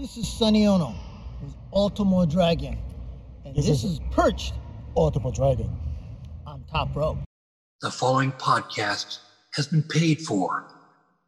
[0.00, 0.94] This is Sonny Ono
[1.42, 2.78] with Ultimo Dragon.
[3.44, 4.54] And This this, is- is perched
[4.96, 5.68] Ultimo Dragon.
[6.46, 7.18] on top rope.
[7.82, 9.18] The following podcast
[9.52, 10.64] has been paid for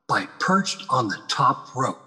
[0.09, 1.99] by Perched on the Top Rope.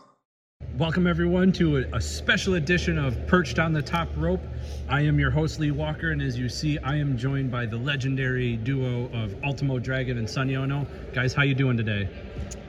[0.77, 4.41] Welcome, everyone, to a, a special edition of Perched on the Top Rope.
[4.89, 7.77] I am your host, Lee Walker, and as you see, I am joined by the
[7.77, 10.87] legendary duo of Ultimo Dragon and Sonny Ono.
[11.13, 12.09] Guys, how you doing today?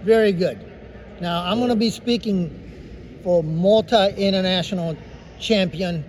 [0.02, 0.58] Very good.
[1.20, 2.62] Now, I'm going to be speaking
[3.27, 4.96] for multi international
[5.40, 6.04] champion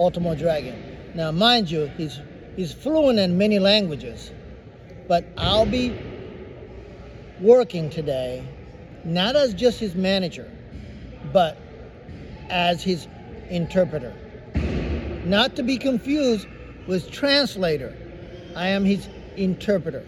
[0.00, 0.98] Ultimo Dragon.
[1.14, 2.18] Now, mind you, he's,
[2.56, 4.32] he's fluent in many languages,
[5.06, 5.96] but I'll be
[7.40, 8.44] working today
[9.04, 10.50] not as just his manager,
[11.32, 11.56] but
[12.50, 13.06] as his
[13.48, 14.12] interpreter.
[15.24, 16.48] Not to be confused
[16.88, 17.96] with translator.
[18.56, 20.04] I am his interpreter.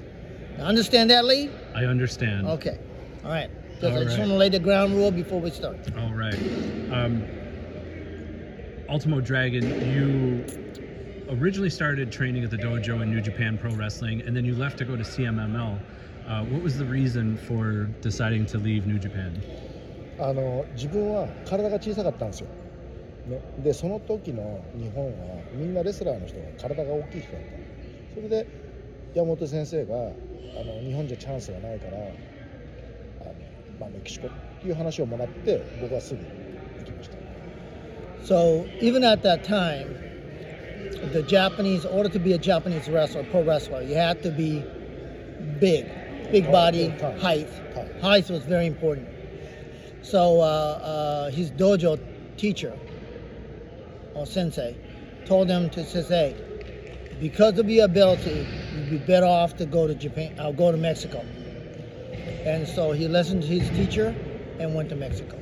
[0.57, 1.51] Now, understand that, Lee?
[1.77, 2.49] I understand.
[2.49, 2.81] Okay.
[3.23, 3.49] All right.
[3.83, 4.19] I All just right.
[4.19, 5.79] want to lay the ground rule before we start.
[5.97, 6.35] All right.
[6.91, 7.25] Um,
[8.89, 10.45] Ultimo Dragon, you
[11.37, 14.79] originally started training at the dojo in New Japan Pro Wrestling, and then you left
[14.79, 15.79] to go to CMML.
[16.27, 19.41] Uh, what was the reason for deciding to leave New Japan?
[20.21, 22.49] あの自分は体が小さかったんですよ、
[23.29, 28.47] ね、でその時の日本はみんなレスラーの人が体が大きい人だったそれで
[29.15, 31.99] 山本先生があの日本じゃチャンスがないから
[33.88, 34.32] メキシコっ
[34.62, 36.20] ていう話をもらって僕はすぐ
[36.80, 37.18] 行きました
[38.26, 39.94] So even at that time,
[41.12, 44.64] the Japanese, in order to be a Japanese wrestler, pro wrestler, you had to be
[45.60, 45.86] big,
[46.32, 47.12] big body, Tall.
[47.20, 47.50] height.
[47.74, 47.86] Tall.
[48.02, 49.10] Height was very important.
[50.04, 52.00] So uh, uh, his dojo
[52.38, 52.78] teacher
[54.16, 54.76] or sensei
[55.26, 56.34] told him to say,
[57.20, 60.36] because of your ability, you'd be better off to go to Japan.
[60.40, 61.26] I'll go to Mexico.
[62.48, 64.16] And so he listened to his teacher
[64.60, 65.40] and went to Mexico.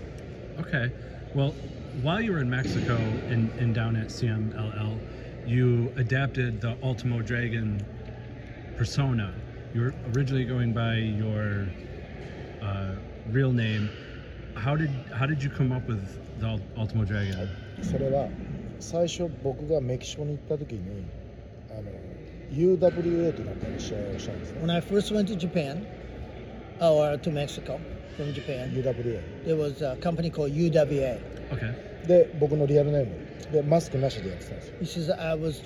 [0.60, 0.92] Okay.
[1.34, 1.54] Well,
[2.02, 2.96] while you were in Mexico
[3.30, 5.00] and, and down at CMLL,
[5.48, 7.84] you adapted the Ultimo Dragon
[8.78, 9.34] persona.
[9.74, 11.68] You were originally going by your
[12.62, 12.96] uh,
[13.32, 13.90] real name.
[14.56, 16.04] How did how did you come up with
[16.40, 17.50] the Ul- Ultimo Dragon?
[17.82, 18.28] それは
[18.80, 21.04] 最初僕がメキシコに行った時に
[21.72, 21.90] あの
[22.52, 25.86] UWA というなんかの試合をしたんですね When I first went to Japan,
[26.80, 27.80] or to Mexico
[28.18, 31.20] from Japan, UWA there was a company called UWA.
[31.52, 31.74] Okay.
[32.08, 35.62] で僕のリアルネームでマスクなしでやってたんですよ He says I was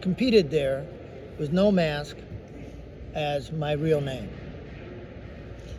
[0.00, 0.84] competed there
[1.38, 2.16] with no mask
[3.14, 4.28] as my real name.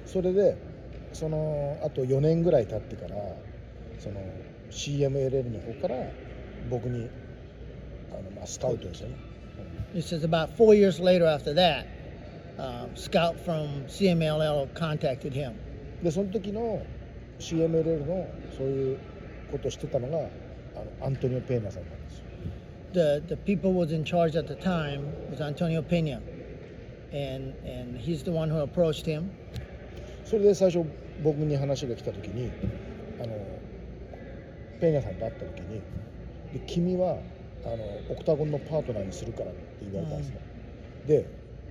[0.05, 0.57] それで
[1.13, 3.15] そのあと4年ぐらい経ってから
[3.99, 4.21] その
[4.69, 5.95] CMLL の方から
[6.69, 7.09] 僕に
[8.11, 9.15] あの、まあ、スカウトですよね、
[9.93, 11.85] He says about four years later after that,
[12.57, 15.51] uh, scout from CMLL contacted him.
[15.51, 15.71] うん
[16.03, 16.83] でその時の
[17.39, 18.27] CMLL の
[18.57, 18.97] そういう
[19.51, 22.25] ことをしてたのがあのアントニオ・ペーナさんなんですよ
[22.93, 26.21] The the people was in charge at the time was Antonio Pena,
[27.13, 29.29] and and he's the one who approached him.
[30.25, 30.85] それで最初
[31.23, 32.51] 僕に話が来た時に
[33.21, 33.33] あの
[34.81, 35.81] ペーニャさんと会った時に
[36.51, 37.17] で君は
[37.63, 37.75] あの
[38.09, 40.35] オクタゴンのパートナーにするからって言われたんですね、
[41.07, 41.25] で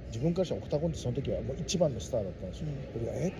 [0.07, 3.31] 自分からしたらオクタゴンってその時はもう一番のスターだったんですよ、うん僕がえ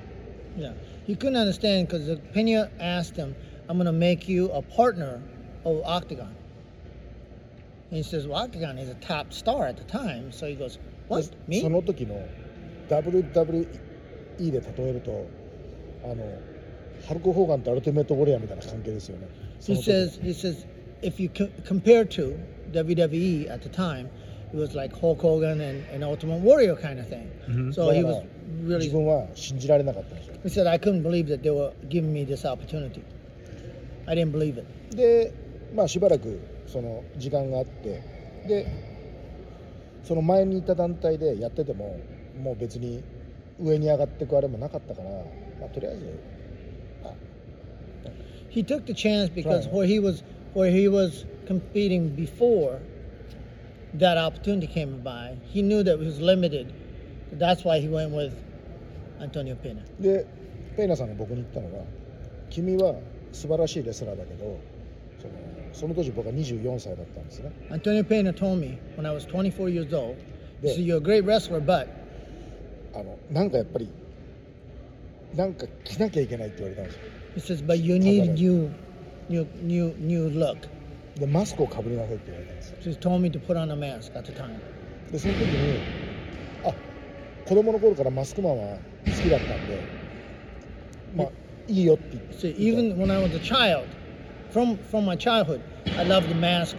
[0.57, 0.71] Yeah,
[1.05, 3.35] he couldn't understand because Pena asked him,
[3.67, 5.19] "I'm going to make you a partner
[5.65, 6.29] of Octagon."
[7.91, 10.77] And he says, "Well, Octagon is a top star at the time." So he goes,
[10.77, 12.15] で "What そ me?" の時の
[12.87, 13.65] WWE
[14.51, 15.25] で例えると
[16.05, 16.15] あの
[17.05, 19.27] ハルク・ホーガンとアルティメット・ウォリアーみたいな関係ですよね
[19.59, 20.65] そ He says, "He says
[21.01, 22.33] if you co- compare to
[22.71, 24.07] WWE at the time,
[24.54, 27.72] it was like Hulk Hogan and, and Ultimate Warrior kind of thing." Mhm.
[27.72, 28.24] So he だ was から
[28.66, 28.78] really.
[28.78, 33.02] 自分は信じられなかったんですよ He said, "I couldn't believe that they were giving me this opportunity.
[34.06, 35.32] I didn't believe it." で
[35.74, 38.00] まあしばらくその時間があって
[38.48, 38.66] で
[40.04, 41.96] その前にいた団体でやってても
[42.42, 43.02] もう別に
[43.60, 45.10] 上に上がっていくあれもなかったから、
[45.60, 46.00] まあ、とりあえず
[47.04, 47.12] あ
[48.50, 49.72] He took the chance because Right.
[49.72, 50.24] where he was
[50.54, 52.78] where he was competing before
[53.98, 56.72] that opportunity came by, he knew that he was limited.
[57.32, 58.32] That's why he went with
[59.20, 59.82] Antonio Pena.
[60.00, 60.26] で
[60.76, 61.84] ペイナさんが僕に言ったのが
[62.50, 62.94] 君は
[63.32, 64.56] 素晴らしいレスラーだけど
[65.20, 65.34] その
[65.72, 70.16] その当時僕は24歳だったんですね Antonio Pena told me when I was 24 years old,
[70.62, 70.74] he Yeah.
[70.74, 71.86] said, "You're a great wrestler, but
[72.94, 73.88] あのなんかやっぱり
[75.36, 77.00] なんか着なきゃいけないって言われたんですよ
[77.36, 78.70] he says, but you need new,
[79.28, 80.56] new, new, new look."
[81.19, 84.59] でマスクをかぶりなさいって言われたんですよ So he told me to put on a mask at the time.
[85.11, 85.79] でその時に
[86.63, 86.73] あ
[87.45, 89.79] 子供の頃からマスクマンは好きだったんで
[91.15, 91.27] まあ
[91.67, 93.85] いいよって言って See, even when I was a child,
[94.51, 95.61] from from my childhood,
[95.97, 96.77] I love the mask,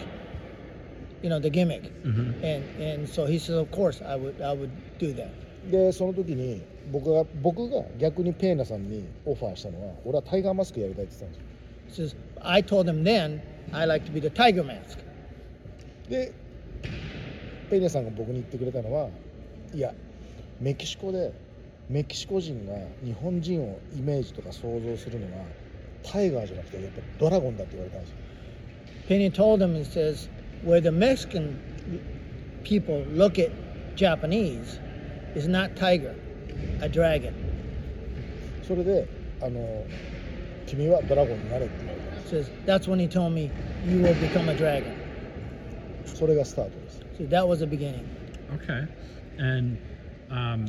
[1.23, 4.53] you know, the gimmick, hmm and and so he said, of course, I would I
[4.55, 5.31] would do that.
[5.71, 6.63] でその時に
[6.93, 11.47] 僕が僕が逆にペーナさんにオファーしたのは俺はタイガーマスクやりたいって言ってたん
[11.89, 13.41] ですよ He says, I told him then
[13.73, 14.99] I like to be the tiger mask.
[16.09, 16.33] で
[17.69, 19.09] ペーニャさんが僕に言ってくれたのは
[19.75, 19.93] いや
[20.61, 21.33] メキシコで
[21.89, 22.75] メキシコ人が
[23.05, 25.45] 日本人をイメージとか想像するのは
[26.05, 28.17] タイガーじゃなくてやっぱドラゴンだって言われたんですよ
[29.09, 30.29] Penny told him and says,
[30.65, 31.61] where the Mexican
[32.65, 33.51] people look at
[33.95, 34.81] Japanese
[35.37, 36.15] is not tiger,
[36.81, 37.33] a dragon.
[38.67, 39.07] それで
[39.41, 39.85] あの
[40.67, 41.96] 君はドラゴンになれって
[42.26, 43.52] Says that's when he told me
[43.84, 44.94] you will become a dragon.
[46.06, 48.04] すそれがスタートです So that was the beginning.
[48.54, 48.88] Okay.
[49.38, 49.78] And
[50.30, 50.66] um,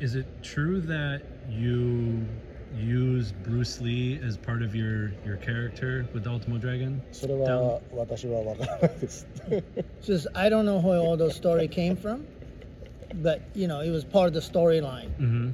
[0.00, 2.26] is it true that you
[2.74, 7.02] use Bruce Lee as part of your your character with Ultimo Dragon?
[7.12, 9.26] それは私は分からないです
[10.02, 12.26] Says I don't know where all those story came from,
[13.22, 15.50] but you know it was part of the storyline Mm-hmm.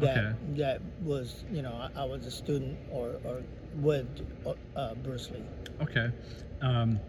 [0.00, 0.32] that Okay.
[0.56, 3.42] that was you know I, I was a student or or
[3.75, 4.07] with
[4.75, 5.43] uh, Bruce Lee.
[5.81, 6.09] Okay.
[6.61, 6.99] Um,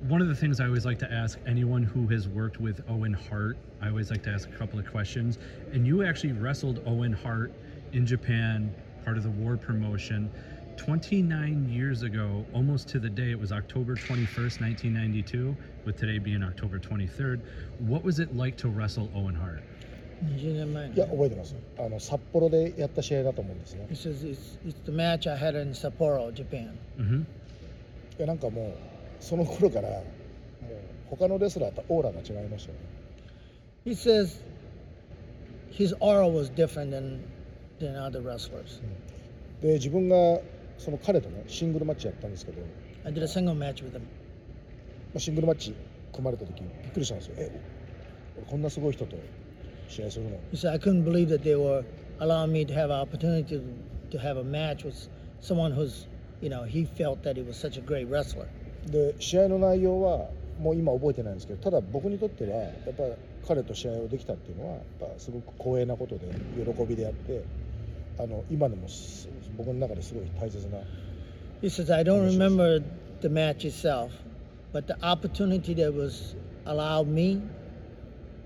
[0.00, 3.14] one of the things I always like to ask anyone who has worked with Owen
[3.14, 5.38] Hart, I always like to ask a couple of questions.
[5.72, 7.52] And you actually wrestled Owen Hart
[7.92, 8.74] in Japan,
[9.04, 10.30] part of the war promotion.
[10.76, 16.42] 29 years ago, almost to the day, it was October 21st, 1992, with today being
[16.42, 17.40] October 23rd.
[17.78, 19.62] What was it like to wrestle Owen Hart?
[20.22, 21.54] 20年前いや覚えてます。
[21.78, 23.86] あの札幌でやった試合だと思うんですね。
[23.90, 26.76] He says it's, it's the match I had in Sapporo, Japan.
[26.96, 27.24] hmm
[28.18, 28.74] いやなんかもう
[29.20, 30.02] その頃からもう
[31.10, 32.84] 他のレスラーとオーラが違いましたよね。
[33.84, 34.40] He says
[35.70, 37.20] his aura was different than
[37.80, 38.80] than other wrestlers.
[39.60, 40.40] で自分が
[40.78, 42.66] その彼とねシングルマッチやったんですけど、ま
[43.10, 44.00] I did a single match with him.
[45.14, 45.74] あ、シングルマッチ
[46.12, 47.34] 組まれた時びっくりしたんですよ。
[47.38, 47.50] え
[48.36, 49.16] 俺こんなすごい人と
[49.88, 51.84] 試合するの He said I couldn't believe that they were
[52.20, 53.62] allowing me to have an opportunity to,
[54.10, 55.08] to have a match with
[55.40, 56.06] someone who's,
[56.40, 58.46] you know, he felt that he was such a great wrestler.
[58.90, 60.28] で試合の内容は
[60.60, 63.02] もう今覚えてないんですけどただ僕にとってはやっぱ
[63.48, 67.42] 彼と試合をできたっていうのはやっぱすごく光栄なことで喜びであって
[68.18, 70.78] あの今でもす僕の中ですごい大切な
[71.62, 72.82] He says I don't remember
[73.22, 74.10] the match itself,
[74.72, 77.40] but the opportunity that was allowed me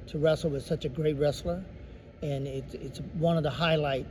[0.09, 1.63] to wrestle with such a great wrestler,
[2.23, 4.07] and it, it's one of the highlight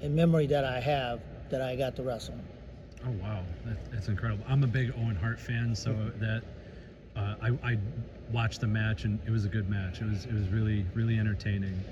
[0.00, 1.20] and memory that I have
[1.50, 2.38] that I got to wrestle.
[3.06, 4.44] Oh wow, that, that's incredible!
[4.48, 6.42] I'm a big Owen Hart fan, so that
[7.16, 7.78] uh, I, I
[8.32, 10.00] watched the match and it was a good match.
[10.00, 11.82] It was it was really really entertaining.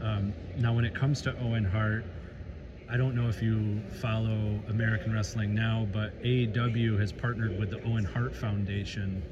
[0.00, 2.04] Um, now, when it comes to Owen Hart,
[2.90, 7.82] I don't know if you follow American wrestling now, but AEW has partnered with the
[7.84, 9.22] Owen Hart Foundation,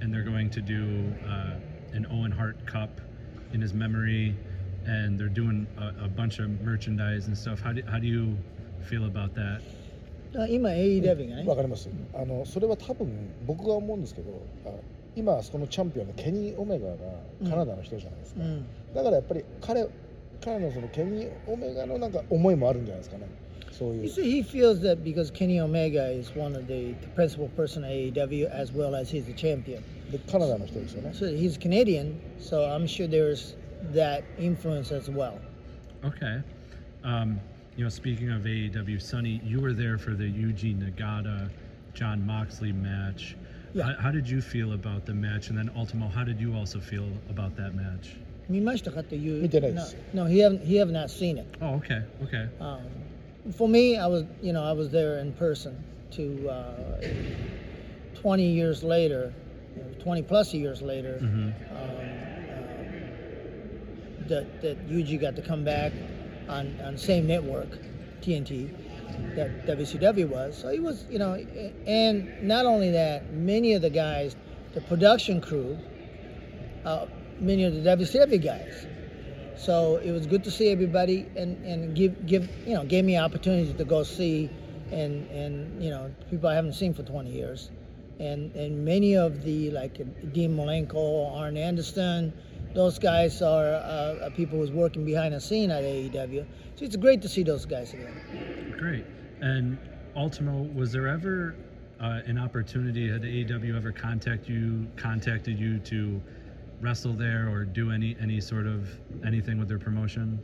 [0.00, 1.54] and they're going to do uh,
[1.92, 3.00] an Owen Hart Cup
[3.53, 4.35] in his memory,
[4.85, 7.61] and they're doing a, a bunch of merchandise and stuff.
[7.61, 8.37] How do how do you
[8.89, 9.61] feel about that?
[10.33, 13.09] あ今 AEW がね、わかりますあのそれは多分
[13.45, 14.69] 僕が思うんですけどあ
[15.13, 16.95] 今そのチャンピオンのケニー・オメガが
[17.49, 18.65] カナダの人じゃないですか、うん
[18.95, 19.87] だからやっぱり彼
[20.43, 23.27] 彼のそのケニー・オメガのなんか思いもあるんじゃないですかね
[23.71, 27.49] そうい You う see, he feels that because Kenny Omega is one of the, the principal
[27.49, 29.83] person at AEW as well as he's the champion.
[30.10, 33.56] the Canada So he's Canadian, so I'm sure there's
[33.92, 35.38] that influence as well.
[36.04, 36.42] Okay.
[37.04, 37.40] Um,
[37.76, 41.50] you know, speaking of AEW, Sonny, you were there for the Yuji Nagata
[41.94, 43.36] Jon Moxley match.
[43.74, 43.84] Yeah.
[43.84, 45.48] How, how did you feel about the match?
[45.48, 48.16] And then Ultimo, how did you also feel about that match?
[48.48, 49.42] 見ましたかっていう。
[49.42, 49.96] 見てないです。
[50.14, 51.46] No, no he have he have not seen it.
[51.60, 52.48] Oh, okay, okay.
[52.60, 52.78] Um,
[53.52, 55.76] for me, I was you know I was there in person
[56.12, 57.00] to uh,
[58.14, 59.32] 20 years later.
[60.00, 61.18] 20 plus years later.
[61.18, 61.86] hmm um, uh,
[64.28, 65.92] that that Yuji got to come back
[66.48, 67.68] on on the same network,
[68.22, 68.70] TNT,
[69.36, 70.56] that WCW was.
[70.56, 71.34] So he was, you know,
[71.86, 74.34] and not only that, many of the guys,
[74.74, 75.78] the production crew,
[76.84, 77.06] uh,
[77.38, 78.86] many of the WCW guys.
[79.56, 83.16] So it was good to see everybody and, and give give you know gave me
[83.16, 84.50] opportunity to go see
[84.90, 87.70] and and you know people I haven't seen for 20 years
[88.20, 89.96] and and many of the like
[90.32, 92.32] Dean Malenko, Arn Anderson,
[92.74, 96.44] those guys are uh, people who's working behind the scene at AEW.
[96.76, 98.74] So it's great to see those guys again.
[98.78, 99.06] Great.
[99.40, 99.78] And
[100.14, 101.56] Ultimo, was there ever
[102.00, 103.10] uh, an opportunity?
[103.10, 106.20] Had AEW ever contact you, contacted you to
[106.80, 108.88] wrestle there or do any any sort of
[109.24, 110.38] anything with their promotion?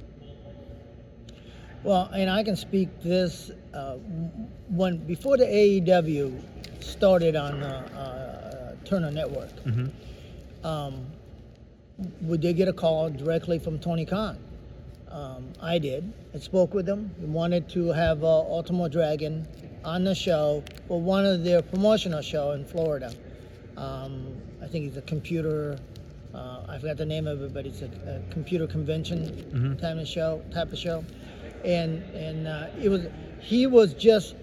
[1.84, 3.96] Well, and I can speak this uh,
[4.68, 6.40] when before the AEW
[6.80, 9.50] started on uh, uh, Turner Network.
[9.60, 9.86] hmm
[10.64, 11.06] Um,
[12.22, 14.38] we did get a call directly from Tony Khan.
[15.10, 16.12] Um, I did.
[16.34, 17.10] I spoke with him.
[17.20, 19.46] He wanted to have uh, Ultimo Dragon
[19.84, 23.12] on the show for one of their promotional show in Florida.
[23.76, 24.28] Um,
[24.62, 25.78] I think it's a computer.
[26.32, 29.18] Uh, I forgot the name of it, but it's a, a computer convention
[29.52, 29.80] Mhm.
[29.80, 30.40] type of show.
[30.52, 31.04] Type of show,
[31.64, 33.06] and and uh, it was
[33.40, 34.34] he was just,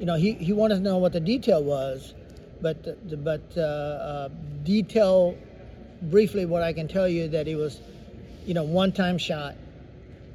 [0.00, 2.14] you know, he, he wanted to know what the detail was,
[2.62, 4.28] but the, but uh, uh,
[4.64, 5.36] detail
[6.02, 7.80] briefly what I can tell you that it was,
[8.46, 9.54] you know, one time shot,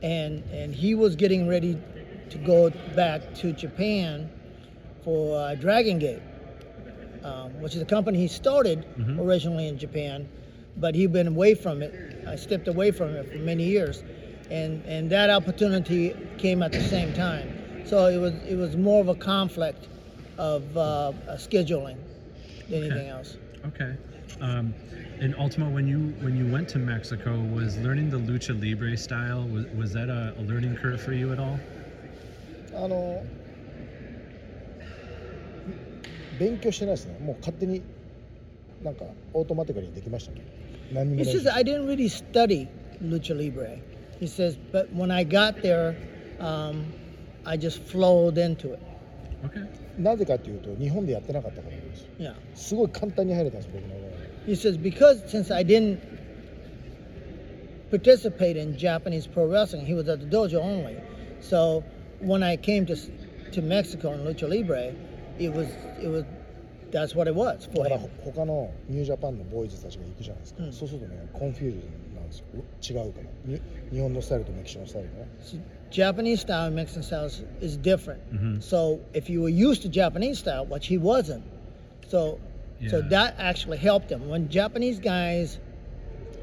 [0.01, 1.77] and and he was getting ready
[2.29, 4.29] to go back to Japan
[5.03, 6.21] for uh, Dragon Gate,
[7.23, 9.19] um, which is a company he started Mhm.
[9.19, 10.27] originally in Japan,
[10.77, 11.93] but he'd been away from it.
[12.27, 14.03] I stepped away from it for many years,
[14.50, 17.84] and and that opportunity came at the same time.
[17.86, 19.88] So it was it was more of a conflict
[20.38, 21.96] of uh, uh, scheduling
[22.68, 23.36] than anything else.
[23.66, 23.96] Okay.
[24.40, 24.74] Um,
[25.20, 29.46] and Ultimo, when you when you went to Mexico, was learning the lucha libre style
[29.48, 31.58] was was that a, a learning curve for you at all?
[32.74, 33.22] あの
[36.38, 37.82] 勉強してないですねもう勝手に
[38.82, 40.42] なんかオートマティカルにできましたね
[40.92, 42.68] 何に He も練習 says, I didn't really study
[43.02, 43.78] lucha libre.
[44.20, 45.96] He says, but when I got there,
[46.40, 46.92] um,
[47.44, 48.80] I just flowed into it.
[49.44, 49.66] Okay.
[49.98, 52.34] なぜかというと日本でやってなかったからなんですよ Yeah.
[52.54, 53.98] すごい簡単に入れたんです僕の場合
[54.46, 55.98] He says, because since I didn't
[57.90, 60.96] participate in Japanese pro wrestling, he was at the dojo only.
[61.40, 61.82] So
[62.20, 62.96] when I came to
[63.52, 64.92] to Mexico in lucha libre,
[65.38, 65.68] it was
[66.02, 66.24] it was
[66.90, 68.08] that's what it was だ for から him.
[68.24, 72.38] 他のニュージャパンのボーイズたちが行くじゃないですか、うんそうするとねコンフュージョンなん ンです
[72.92, 73.60] よ違うからに
[73.92, 75.58] 日本のスタイルとメキシコのスタイルね So
[75.90, 78.18] Japanese style and Mexican style is, is different.
[78.32, 78.60] Mhm.
[78.60, 81.42] So if you were used to Japanese style, which he wasn't,
[82.08, 82.38] so
[82.90, 83.08] so Yeah.
[83.08, 84.28] that actually helped him.
[84.28, 85.58] When Japanese guys,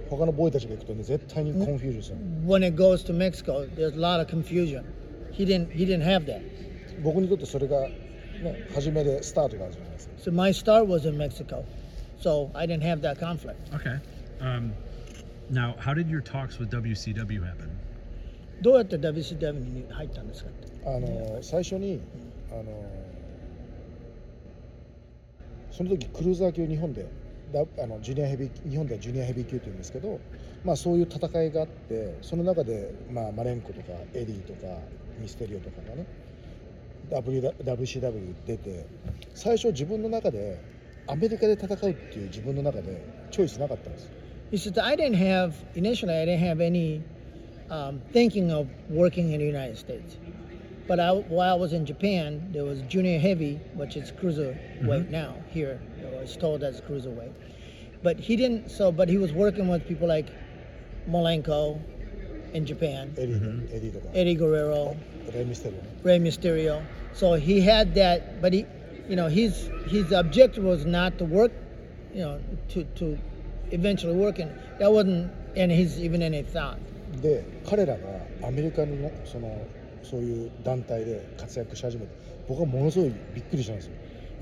[0.10, 2.18] 他のボーイたちが行くとね絶対にコンフュージョンする、
[2.48, 4.84] when it goes to Mexico, there's a lot of confusion.
[5.32, 6.42] He didn't he didn't have that.
[7.04, 11.64] 僕にとってそれがね初めでスタートがあるじゃないですか So my start was in Mexico,
[12.20, 13.58] so I didn't have that conflict.
[13.74, 14.00] Okay.
[14.40, 14.72] Um,
[15.51, 17.69] now, how did your talks with WCW happen?
[18.61, 20.51] どうやって WCW に入ったんですか？
[20.51, 22.01] ってあの最初に
[22.51, 22.65] あの
[25.71, 27.07] その時クルーザー級日本で
[27.53, 30.19] だあのジュニアヘビー日本ではジュニアヘビー級って言うんですけど、
[30.65, 34.67] まあ、そういう戦いがあってその中で、まあ、マレンコとかエディとか
[35.21, 36.05] ミステリオとかがね
[37.11, 38.87] W WCW 出て
[39.35, 40.61] 最初自分の中で
[41.07, 43.01] アメリカで戦うっていう自分の中で
[43.31, 44.11] チョイスなかったんです
[44.51, 47.03] He said, I didn't have, initially, I didn't have any
[47.71, 50.17] um, thinking of working in the United States.
[50.87, 55.11] But I, while I was in Japan, there was junior heavy, which is cruiserweight mm-hmm.
[55.11, 55.79] now here.
[56.01, 57.33] It was told as cruiserweight.
[58.03, 60.29] But he didn't, so, but he was working with people like
[61.07, 61.79] Malenko
[62.55, 63.77] in Japan, Eddie, mm-hmm.
[63.77, 65.85] Eddie, Eddie Guerrero, oh, Rey Mysterio.
[66.03, 66.83] Rey Mysterio.
[67.13, 68.65] So he had that, but he,
[69.09, 71.53] you know, his, his objective was not to work,
[72.15, 72.41] you know,
[72.71, 73.19] to, to
[73.72, 76.78] eventually work, and that wasn't in his even in his thought.
[77.22, 78.00] で彼らが
[78.48, 79.66] アメリカのその
[80.04, 82.12] そういう団体で活躍し始めて
[82.48, 83.94] 僕はものすごいびっくりしたんですよ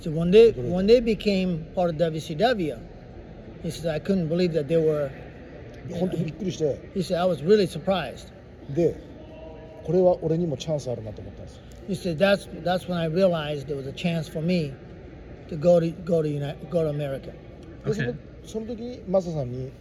[0.01, 2.75] So when they when they became part of WCW,
[3.61, 5.11] he said I couldn't believe that they were.
[5.91, 8.31] 本当にびっくりして He said I was really surprised.
[8.73, 8.95] で
[9.83, 14.73] これは俺にもチャンスあるなと思ったんですよ He said that's that's when I realized there was a chance for me
[15.49, 17.31] to go to go to United, go to America.
[17.85, 18.15] でその Okay.
[18.45, 19.71] その時にマサさんに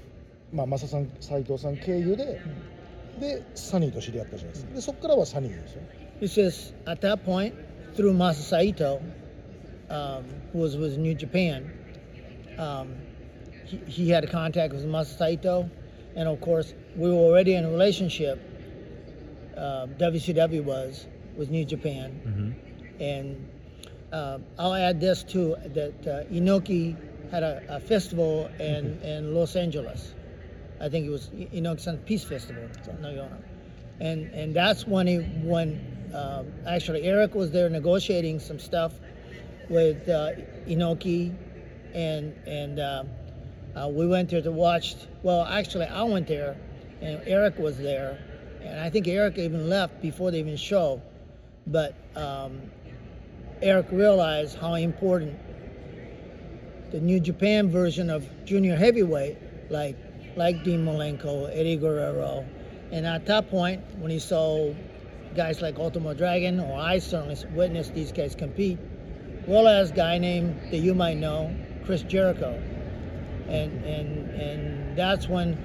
[0.53, 2.41] まあマサさん斉藤さん経由で
[3.21, 5.83] でサニーと知り合ったじゃないですかでそこからはサニーですよ
[6.21, 7.55] He says at that point,
[7.95, 9.01] through Masa Saito,
[9.89, 11.73] um, who was with New Japan,
[12.59, 12.95] um,
[13.65, 15.71] he, he had a contact with Masa Saito,
[16.15, 18.39] and of course we were already in a relationship.
[19.57, 21.07] Uh, WCW was
[21.37, 23.49] with New Japan, hmm and
[24.13, 26.97] uh, I'll add this too: that uh, Inoki
[27.36, 30.14] had a, a festival in, in Los Angeles.
[30.80, 32.64] I think it was Inoki-san Peace Festival,
[33.02, 33.30] no, you know.
[34.00, 35.70] and and that's when he when
[36.14, 38.94] um, actually Eric was there negotiating some stuff
[39.70, 40.32] with uh,
[40.68, 41.34] Inoki,
[41.94, 43.04] and and uh,
[43.76, 44.96] uh, we went there to watch.
[45.24, 46.56] Well, actually, I went there,
[47.02, 48.18] and Eric was there,
[48.64, 51.02] and I think Eric even left before they even show,
[51.68, 52.62] but um,
[53.62, 55.38] Eric realized how important
[56.96, 59.38] the New Japan version of junior heavyweight,
[59.70, 59.98] like
[60.38, 62.46] like Dean Malenko, Eddie Guerrero,
[62.90, 64.74] and at that point, when he saw
[65.36, 68.80] guys like Ultimo Dragon, or I certainly witnessed these guys compete,
[69.46, 72.54] well as guy named that you might know, Chris Jericho,
[73.50, 75.56] and and and that's when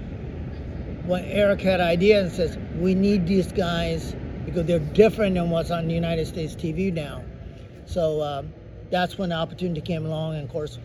[1.07, 5.71] when Eric had idea and says we need these guys because they're different than what's
[5.71, 7.23] on the United States TV now.
[7.87, 8.53] So um,
[8.91, 10.81] that's when the opportunity came along, and of course,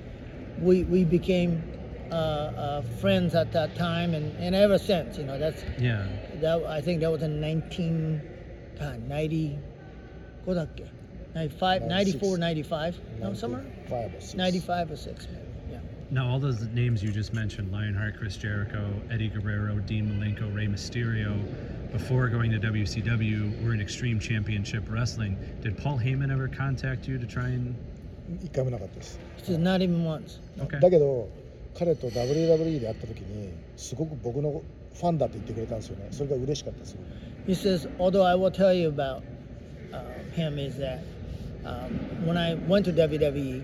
[0.60, 1.64] we we became
[2.12, 6.08] uh, uh, friends at that time, and, and ever since, you know, that's Yeah.
[6.40, 8.22] that I think that was in 19,
[8.80, 9.60] God, 90,
[10.46, 10.70] what that
[11.34, 14.34] 95, 94, 95, no, somewhere 95 or 6.
[14.36, 15.46] 95 or 6, maybe.
[15.72, 15.80] Yeah.
[16.12, 20.68] Now, all those names you just mentioned Lionheart, Chris Jericho, Eddie Guerrero, Dean Malenko, Rey
[20.68, 21.44] Mysterio
[21.92, 25.38] before going to WCW were in Extreme Championship Wrestling.
[25.62, 27.76] Did Paul Heyman ever contact you to try and.
[28.44, 30.40] 一回もなかったです、He says, not even once.
[30.58, 30.80] Okay.
[30.80, 31.30] だけど
[31.78, 34.62] 彼と WWE で会った時にすごく僕の
[34.94, 36.96] ファンだって言ってくれたんですよねそれが嬉しかったです
[37.48, 39.22] He says, although I will tell you about
[39.94, 40.02] uh,
[40.34, 41.00] him is that
[41.64, 43.64] um, when I went to WWE,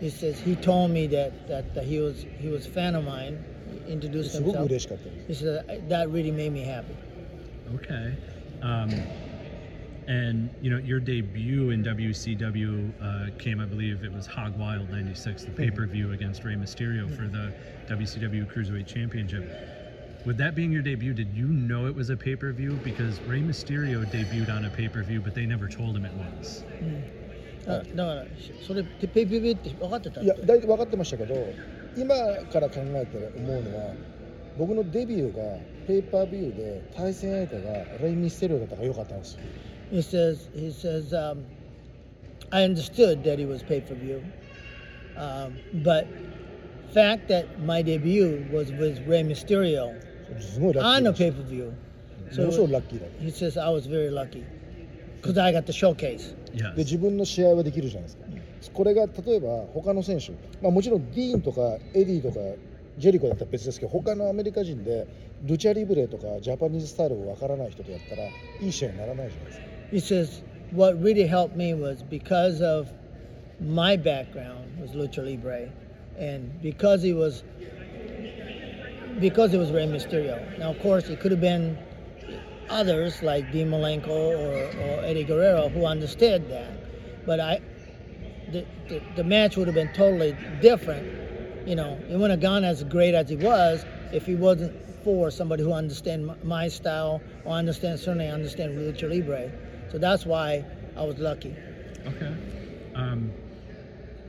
[0.00, 3.04] he says he told me that, that, that he was he was a fan of
[3.04, 3.44] mine,
[3.88, 4.64] introduced すごく himself.
[4.68, 6.94] 嬉しかったです He said that really made me happy.
[7.74, 8.16] Okay.
[8.62, 8.88] Um,
[10.07, 14.89] and, you know, your debut in WCW uh, came, I believe it was Hog Wild
[14.91, 17.53] 96, the pay per view against Rey Mysterio for the
[17.89, 19.45] WCW Cruiserweight Championship.
[20.25, 22.79] With that being your debut, did you know it was a pay per view?
[22.79, 26.13] Because Rey Mysterio debuted on a pay per view, but they never told him it
[26.15, 26.65] was.
[27.65, 28.25] あだから
[28.59, 31.57] それペペペペって分かってたっいやて大体分かってましたけど
[31.95, 32.15] 今
[32.49, 33.97] から考えて思うのは
[34.55, 39.43] 僕のデビューがペーパービューで対戦相手がレイ・ミステリオだったからよかったんですよ
[39.90, 41.44] He says he says um,
[42.52, 44.22] I understood that he was pay per view,
[45.16, 46.06] um, but
[46.92, 49.94] fact that my debut was with Rey Mysterio
[50.40, 51.72] すごいラッキ on ー a で pay し per view.
[52.30, 54.44] たものすごいラッキー He says I was very lucky
[55.22, 56.34] because I got the showcase.
[56.74, 58.16] で.自分の試合はできるじゃないで
[58.62, 62.38] すかこれが例えば他の選手、まあ、もちろんディーンとかエディとか
[62.98, 65.06] ジェリコだったら別ですけど他のアメリカ人で
[65.44, 72.92] ルチャリブレとかジャパニーズスタイルがわからない人とやったらいい試合にならないじゃないですか He says what really helped me was because of
[73.60, 75.70] my background was lucha libre,
[76.18, 77.42] and because he was
[79.18, 80.58] because it was Rey Mysterio.
[80.58, 81.76] Now, of course, it could have been
[82.70, 87.60] others like Dean Malenko or, or Eddie Guerrero who understood that, but I
[88.52, 91.66] the, the the match would have been totally different.
[91.66, 95.30] You know, it wouldn't have gone as great as he was if he wasn't for
[95.30, 99.50] somebody who understand my style or understand certainly understand lucha libre.
[99.91, 100.65] So that's why
[100.95, 101.55] I was lucky.
[102.07, 102.33] Okay.
[102.95, 103.33] Um,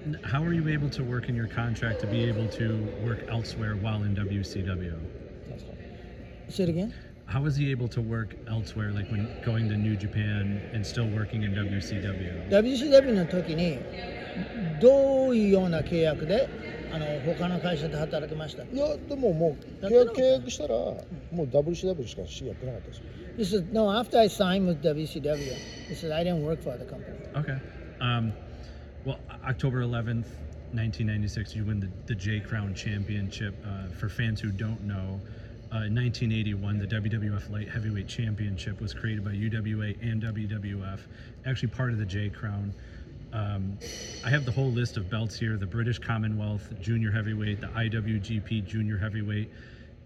[0.06, 3.18] n- how were you able to work in your contract to be able to work
[3.28, 4.92] elsewhere while in WCW?
[6.50, 6.94] Say it again.
[7.26, 11.08] How was he able to work elsewhere, like when going to New Japan and still
[11.08, 12.50] working in WCW?
[12.50, 13.78] WCW の時に
[14.78, 16.48] どういうような契約で
[16.92, 23.04] あの他の会社で働きましたいやでももう契約契約したらもう WCW しかやってなかったですよ
[23.36, 25.54] He said, no, after I signed with WCW,
[25.88, 27.18] he said, I didn't work for the company.
[27.34, 27.58] Okay.
[28.00, 28.32] Um,
[29.04, 30.30] well, October 11th,
[30.70, 33.56] 1996, you win the, the J Crown Championship.
[33.66, 35.20] Uh, for fans who don't know,
[35.72, 41.00] uh, in 1981, the WWF Light Heavyweight Championship was created by UWA and WWF,
[41.44, 42.72] actually part of the J Crown.
[43.31, 43.77] Um,
[44.25, 48.65] I have the whole list of belts here the British Commonwealth Junior Heavyweight, the IWGP
[48.65, 49.51] Junior Heavyweight,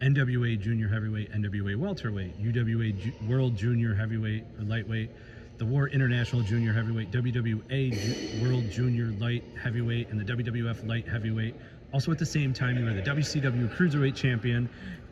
[0.01, 5.09] NWA Junior Heavyweight, NWA Welterweight, UWA Ju- World Junior Heavyweight or Lightweight,
[5.57, 11.07] the War International Junior Heavyweight, WWA Ju- World Junior Light Heavyweight, and the WWF Light
[11.07, 11.55] Heavyweight.
[11.93, 14.67] Also, at the same time, you were the WCW Cruiserweight Champion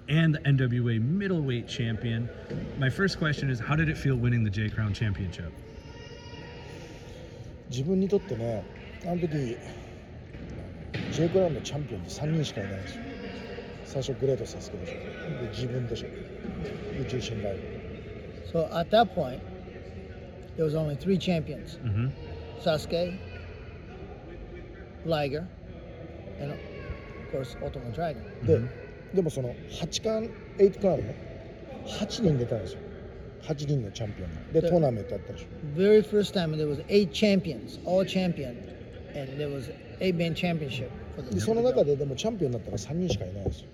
[0.10, 2.28] and the NWA Middleweight Champion.
[2.78, 5.54] My first question is How did it feel winning the J Crown Championship?
[7.72, 8.64] 自分にとってね
[9.06, 9.58] あの時
[11.14, 13.02] J クラウンのチャンピオンって3人しかいないんですよ
[13.86, 14.94] 最初グレートサスケでしょ
[15.42, 16.08] で自分でしょ
[17.00, 17.82] で重心ライブ
[18.52, 19.40] So at that point,
[20.58, 22.10] there was only three champions: Mm-hmm.
[22.62, 23.18] Sasuke,
[25.06, 25.48] Liger,
[26.42, 26.60] and of
[27.32, 28.22] course Ultimate Dragon.
[28.46, 28.60] で、
[29.14, 31.16] でもその8冠8クラウンね
[31.88, 32.80] 8人出たんですよ
[33.44, 34.62] 8人のチャンピオンがで。
[34.62, 35.80] でトーナメントやったでしょ。
[35.80, 38.56] Very first time there was eight champions, all champion,
[39.16, 41.36] and there was eight man championship for the.
[41.36, 43.68] でその中ででもチャンピオンになったら3人しかいないんですよ。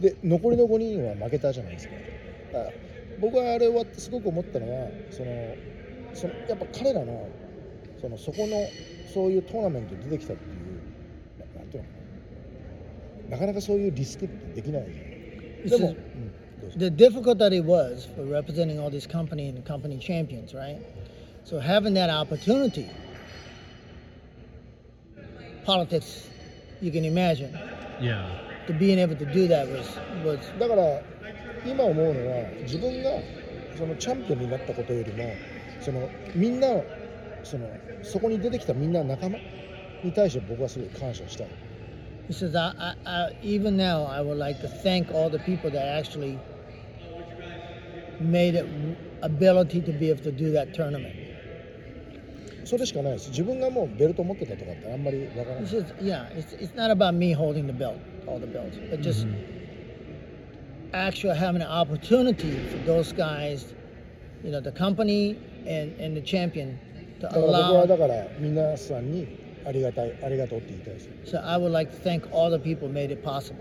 [0.00, 1.94] で残りの5人は負けたじゃないですか。
[2.52, 2.72] だから
[3.20, 5.54] 僕はあれ終わってすごく思ったのはその
[6.14, 7.28] そのやっぱ彼らの
[8.00, 8.56] そのそこの
[9.12, 10.58] そういうトーナメントに出てきたっていう
[11.38, 11.94] ななんていうのか
[13.30, 13.36] な。
[13.36, 14.82] なかなかそういうリスクってできない
[15.64, 16.00] He でも says,、ど
[16.67, 20.79] うぞ the difficulty was for representing all these company and company champions, right?
[21.45, 22.89] So having that opportunity,
[25.65, 26.29] politics,
[26.81, 27.51] you can imagine,
[28.01, 28.27] Yeah.
[28.67, 29.87] to being able to do that was
[30.23, 31.01] was だから
[31.65, 33.11] 今思うのは自分が
[33.77, 35.33] そのチャンピオンになったことよりも
[35.81, 36.67] そのみんな
[37.43, 37.67] その
[38.03, 39.39] そこに出てきたみんな仲間
[40.03, 41.47] に対して僕はすごい感謝したい
[42.29, 45.71] He says, I, I, I, even now, I would like to thank all the people
[45.71, 46.37] that actually
[48.21, 48.65] made it
[49.21, 51.13] ability to be able to do that tournament.
[52.65, 57.95] それしかないです自分がもうベルト持ってたとかってあんまりわからな He い says, yeah, it's, it's not about me holding the belt,
[58.27, 59.25] all the belts, but just
[60.93, 63.73] actually having an opportunity for those guys,
[64.43, 66.77] you know, the company and, and the champion
[67.21, 67.87] to だから僕は allow.
[67.87, 69.27] だから皆さんに
[69.65, 73.59] ありがたいありがとうって言いたいです So I would like to thank all the people who made it possible.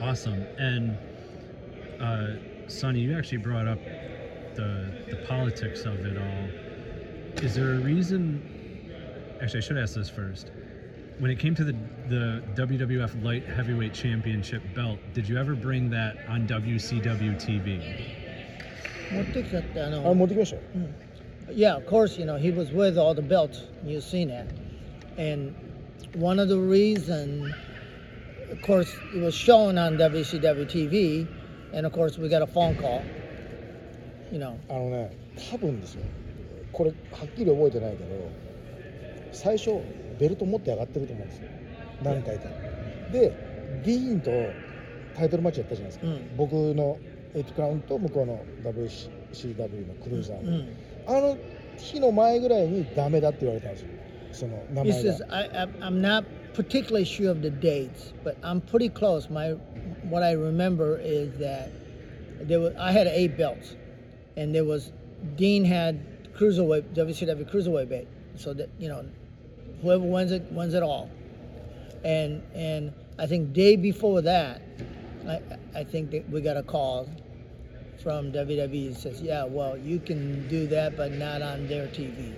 [0.00, 0.46] Awesome.
[0.58, 0.96] And
[2.00, 2.36] uh,
[2.72, 3.78] Sonny, you actually brought up
[4.54, 7.42] the the politics of it all.
[7.44, 8.42] Is there a reason?
[9.40, 10.50] Actually, I should ask this first.
[11.18, 11.74] When it came to the
[12.08, 17.80] the WWF Light Heavyweight Championship belt, did you ever bring that on WCW TV?
[19.10, 20.62] 持ってきたってあのあ持ってきましたよ
[21.50, 23.62] Yeah, of course, you know, he was with all the belts.
[23.82, 24.46] You've seen that.
[25.16, 25.54] And
[26.14, 27.54] one of the reason,
[28.52, 31.26] of course, it was shown on WCW TV,
[31.73, 33.01] and of course, we got a phone call.
[34.31, 35.11] You know, あのね
[35.51, 36.03] 多分ですよ。
[36.71, 38.31] これはっきり覚えてないけど
[39.31, 39.79] 最初
[40.19, 41.49] ベルト持って上がってると思うんですよ。
[42.01, 42.45] 何回か。
[43.11, 43.31] で
[43.83, 44.31] ディーンと
[45.15, 46.37] タイトルマッチやったじゃないですか、うん。
[46.37, 46.97] 僕の
[47.35, 50.65] 8クラウンと向こうの WCW のクルーザーの、mm.
[51.07, 51.37] あの
[51.77, 53.87] 日の前ぐらいにダメだって言われたんですよ。
[54.31, 55.15] その名前が。
[55.29, 59.31] I, I, I'm not particularly sure of the dates, but I'm pretty close.
[59.31, 59.55] My,
[60.12, 61.70] what I remember is that
[62.40, 63.76] there was, I had eight belts,
[64.36, 64.92] and there was,
[65.36, 68.06] Dean had cruiserweight, WCW cruiserweight belt,
[68.36, 69.04] so that you know,
[69.82, 71.10] whoever wins it wins it all.
[72.04, 74.62] And and I think day before that,
[75.26, 75.40] I
[75.74, 77.08] I think that we got a call
[78.02, 82.34] from WWE that says, yeah, well, you can do that, but not on their TV.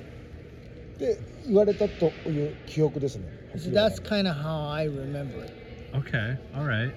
[0.98, 3.24] で言われたという記憶ですね
[3.56, 5.52] So that's kind of how I remember it.
[5.94, 6.92] Okay, all right.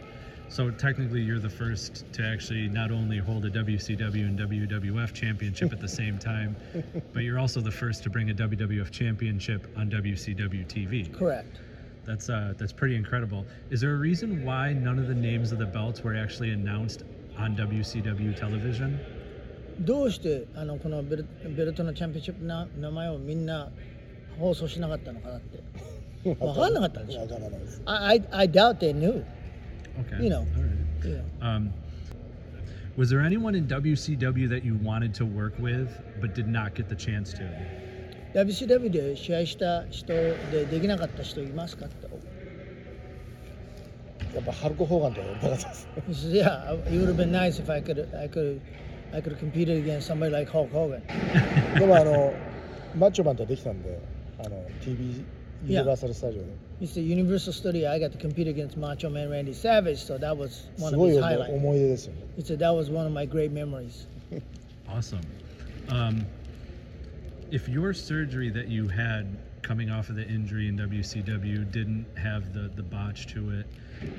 [0.50, 5.74] So technically, you're the first to actually not only hold a WCW and WWF championship
[5.74, 6.56] at the same time,
[7.12, 11.12] but you're also the first to bring a WWF championship on WCW TV.
[11.12, 11.60] Correct.
[12.06, 13.46] That's uh, that's pretty incredible.
[13.72, 17.04] Is there a reason why none of the names of the belts were actually announced
[17.38, 19.00] on WCW television?
[19.80, 23.72] どうしてあのこのベルベルトのチャンピオンシップの名前をみんな
[24.38, 25.64] 放送しなかったのかなって。
[26.40, 29.26] わかんなかったでしょわからな いです I, I, I doubt they knew.
[30.00, 30.24] Okay.
[30.24, 30.40] You know.
[30.56, 31.06] All right.
[31.06, 31.48] You know.
[31.48, 31.74] Um,
[32.96, 35.90] was there anyone in WCW that you wanted to work with
[36.22, 37.44] but did not get the chance to?
[38.36, 42.04] WCW で試合した人でできなかった人いますかって。
[44.34, 48.60] やっぱハルク・ホーガンとかやりたかったです He says, yeah, it would have been nice if I could I could
[49.14, 51.02] I could have competed against somebody like Hulk Hogan.
[51.80, 52.34] でもあの
[52.98, 54.00] マッチョマンとできたんで
[54.40, 55.24] あの TV
[55.66, 60.18] ユニバーサル・スタジオで He said Universal Studio I got to compete against Macho Man Randy Savage, so
[60.18, 61.54] that was す one of ごい his 思い highlights.
[61.56, 64.08] 思い出ですよね He said that was one of my great memories.
[64.88, 65.22] Awesome.
[65.90, 66.26] Um,
[67.52, 69.26] if your surgery that you had
[69.62, 73.66] coming off of the injury in WCW didn't have the, the botch to it,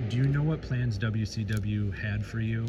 [0.08, 2.64] do you know what plans WCW had for you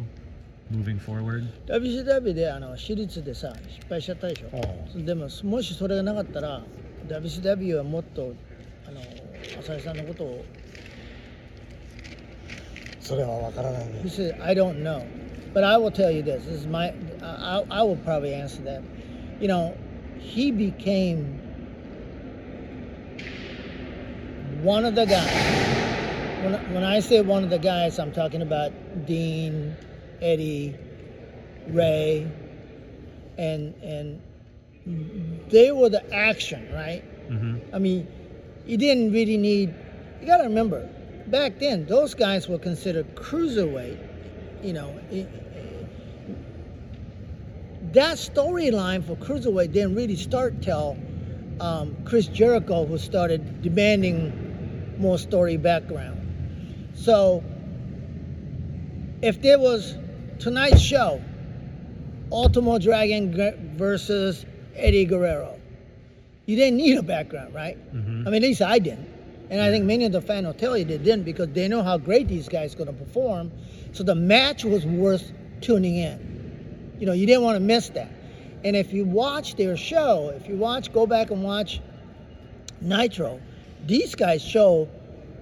[0.72, 1.48] moving forward?
[1.68, 4.64] WCW であの私立でさ失敗しちゃったでしょ、は
[4.98, 6.62] いでももしそれがなかったら
[7.08, 8.34] WCW はもっと
[14.03, 15.07] he said, I don't know.
[15.53, 16.45] But I will tell you this.
[16.45, 18.83] This is my, I, I I will probably answer that.
[19.41, 19.77] You know,
[20.19, 21.41] he became
[24.63, 26.45] one of the guys.
[26.45, 28.73] When, when I say one of the guys, I'm talking about
[29.07, 29.77] Dean,
[30.23, 30.77] Eddie,
[31.69, 32.31] Rey,
[33.37, 34.23] and and
[35.51, 37.03] they were the action, right?
[37.29, 37.75] Mm-hmm.
[37.75, 38.07] I mean,
[38.71, 39.75] you didn't really need.
[40.21, 40.89] You got to remember,
[41.27, 43.99] back then those guys were considered cruiserweight.
[44.63, 45.29] You know, it-
[47.93, 50.97] that storyline for cruiserweight didn't really start till
[51.61, 56.21] um, Chris Jericho, who started demanding more story background.
[56.95, 57.43] So,
[59.23, 59.97] if there was
[60.39, 61.21] tonight's show,
[62.31, 65.60] Ultimo Dragon versus Eddie Guerrero,
[66.51, 67.79] you didn't need a background, right?
[67.95, 68.27] Mhm.
[68.27, 69.09] I mean, at least I didn't.
[69.51, 71.83] And I think many of the fans will tell you they didn't because they know
[71.83, 73.51] how great these guys going to perform.
[73.93, 76.19] So the match was worth tuning in.
[77.01, 78.11] You know, you didn't want to miss that.
[78.65, 81.81] And if you watch their show, if you watch, go back and watch
[82.81, 83.41] Nitro,
[83.87, 84.89] these guys' show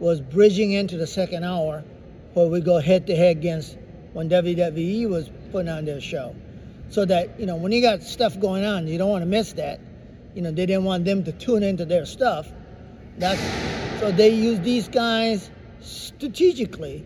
[0.01, 1.83] was bridging into the second hour
[2.35, 3.77] where we go head to head against
[4.12, 6.35] when WWE was putting on their show.
[6.90, 9.53] So that, you know, when you got stuff going on, you don't want to miss
[9.55, 9.81] that.
[10.35, 12.51] You know, they didn't want them to tune into their stuff.
[13.19, 13.41] That's
[14.01, 17.05] so they use these guys strategically,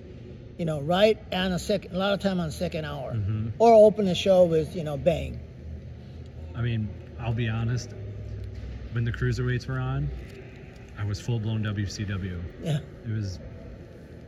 [0.58, 3.12] you know, right on a second a lot of time on second hour.
[3.14, 3.52] Mhm.
[3.58, 5.40] Or open the show with, you know, bang.
[6.54, 7.94] I mean, I'll be honest.
[8.92, 10.10] When the cruiserweights were on,
[10.98, 12.38] I was full blown WCW.
[12.62, 12.78] Yeah.
[13.06, 13.38] It was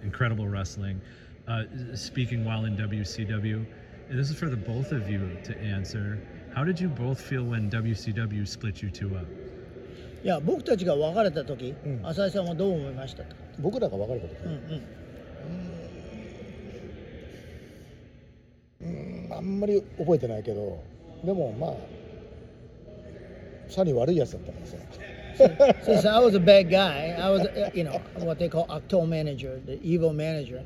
[0.03, 1.01] incredible wrestling.
[1.47, 3.67] Uh, speaking while in WCW,
[4.09, 6.19] and this is for the both of you to answer.
[6.56, 9.26] How did you both feel when WCW split you two up?
[10.24, 13.30] いや僕たちが別れた時、うん浅井さんはどう思いましたか。
[13.60, 14.82] 僕らが別れた時、うんうん。
[18.82, 20.84] うんあんまり覚えてないけど
[21.24, 21.74] でもまあ
[23.70, 24.76] サニー悪いやつだったからさ
[25.86, 29.06] Since I was a bad guy, I was, uh, you know, what they call Octo
[29.06, 30.62] manager, the evil manager.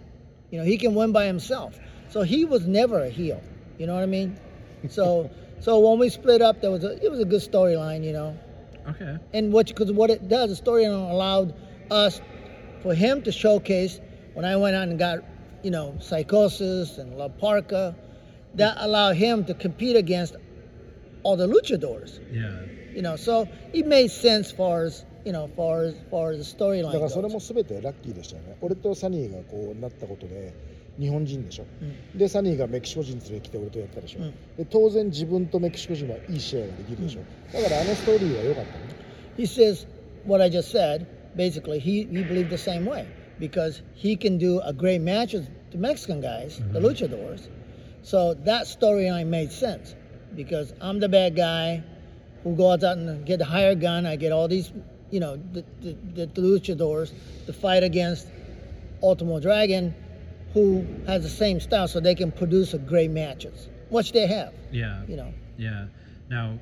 [0.51, 1.77] you know, he can win by himself.
[2.09, 3.41] So he was never a heel,
[3.77, 4.37] you know what I mean?
[4.89, 5.29] So
[5.59, 8.37] so when we split up, there was a it was a good storyline, you know,
[8.89, 9.17] Okay.
[9.33, 11.53] and what because what it does, the storyline allowed
[11.91, 12.21] us
[12.81, 13.99] for him to showcase
[14.33, 15.19] when I went out and got
[15.63, 17.95] you know Psychosis and La Parca,
[18.55, 20.35] that allowed him to compete against
[21.23, 22.19] all the luchadors.
[22.31, 22.61] Yeah.
[22.93, 26.91] You know, so it made sense for as you know, for as the だ storyline
[26.91, 30.53] からそれ.も全てラッキーでしたよね俺とサニーがこうなったことで
[30.97, 31.85] 日本人でしょ、う
[32.15, 37.19] んでサニーがメキシコ人連れてきて俺とやったでしょ、うんで当然自分とメキシコ人はいい試合ができるでしょ、
[37.53, 38.79] だからあのストーリーは良かったね
[39.37, 39.85] He says
[40.25, 41.05] what I just said.
[41.35, 43.05] Basically, he he believed the same way
[43.39, 47.47] because he can do a great match with the Mexican guys, the luchadors.
[48.01, 49.93] So that storyline made sense
[50.35, 51.83] because I'm the bad guy
[52.43, 54.07] who goes out and get a higher gun.
[54.07, 54.71] I get all these,
[55.10, 57.12] you know, the, the, the luchadors
[57.46, 58.26] to fight against
[59.02, 59.94] Ultimo Dragon,
[60.54, 64.54] who has the same style, so they can produce a great matches, which they have.
[64.70, 65.02] Yeah.
[65.06, 65.86] You know, Yeah.
[66.30, 66.58] Now,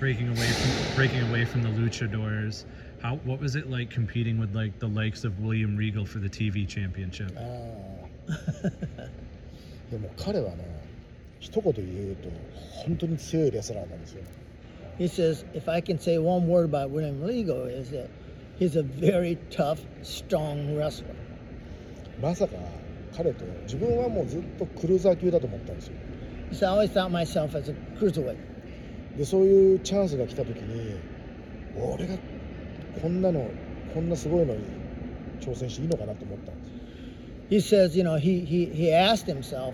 [0.00, 2.64] breaking away from breaking away from the luchadors,
[3.00, 6.28] how what was it like competing with like the likes of William Regal for the
[6.28, 7.32] TV championship?
[7.36, 7.40] あ
[8.28, 9.08] あ
[9.90, 10.64] でも彼はね
[11.38, 12.28] 一言言うと
[12.84, 14.24] 本当に強いレスラーなんですよ
[14.97, 18.09] he says, if I can say one word about William Regal, is that
[18.59, 21.15] he's a very tough, strong wrestler.
[22.15, 22.53] He まさか
[23.15, 25.93] 彼と自分はもうずっとクルーザー級だと思ったんですよ。
[26.51, 28.37] So I always thought myself as a cruiserweight.
[29.17, 30.95] でそういうチャンスが来た時に
[31.77, 32.15] 俺が
[33.01, 33.49] こんなの
[33.93, 34.63] こんなすごいのに
[35.41, 36.71] 挑戦していいのかなと思ったんです。
[37.49, 39.73] He says, you know, he, he, he asked himself,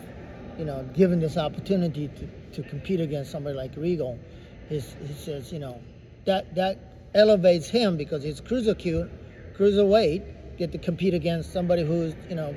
[0.57, 4.17] you know, given this opportunity to, to compete against somebody like Regal.
[4.68, 5.80] his, he says, you know,
[6.24, 6.78] that that
[7.14, 9.10] elevates him because he's cruiser cute,
[9.56, 12.54] cruiserweight, get to compete against somebody who's, you know,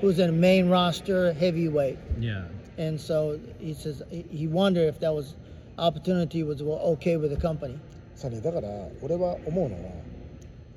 [0.00, 1.98] who's in the main roster heavyweight.
[2.20, 2.44] Yeah.
[2.78, 5.34] And so he says he- he wondered if that was
[5.78, 7.78] opportunity was okay with the company.
[8.14, 8.68] サニーだから
[9.02, 9.90] 俺は思うのは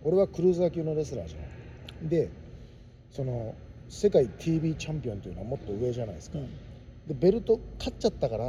[0.03, 2.29] 俺はクルーザー級のレスラーじゃんで
[3.11, 3.55] その
[3.87, 6.49] 世界 TV チャンピオンというのはもっと上じゃないですか、うん
[7.07, 8.45] でベルト勝っちゃったから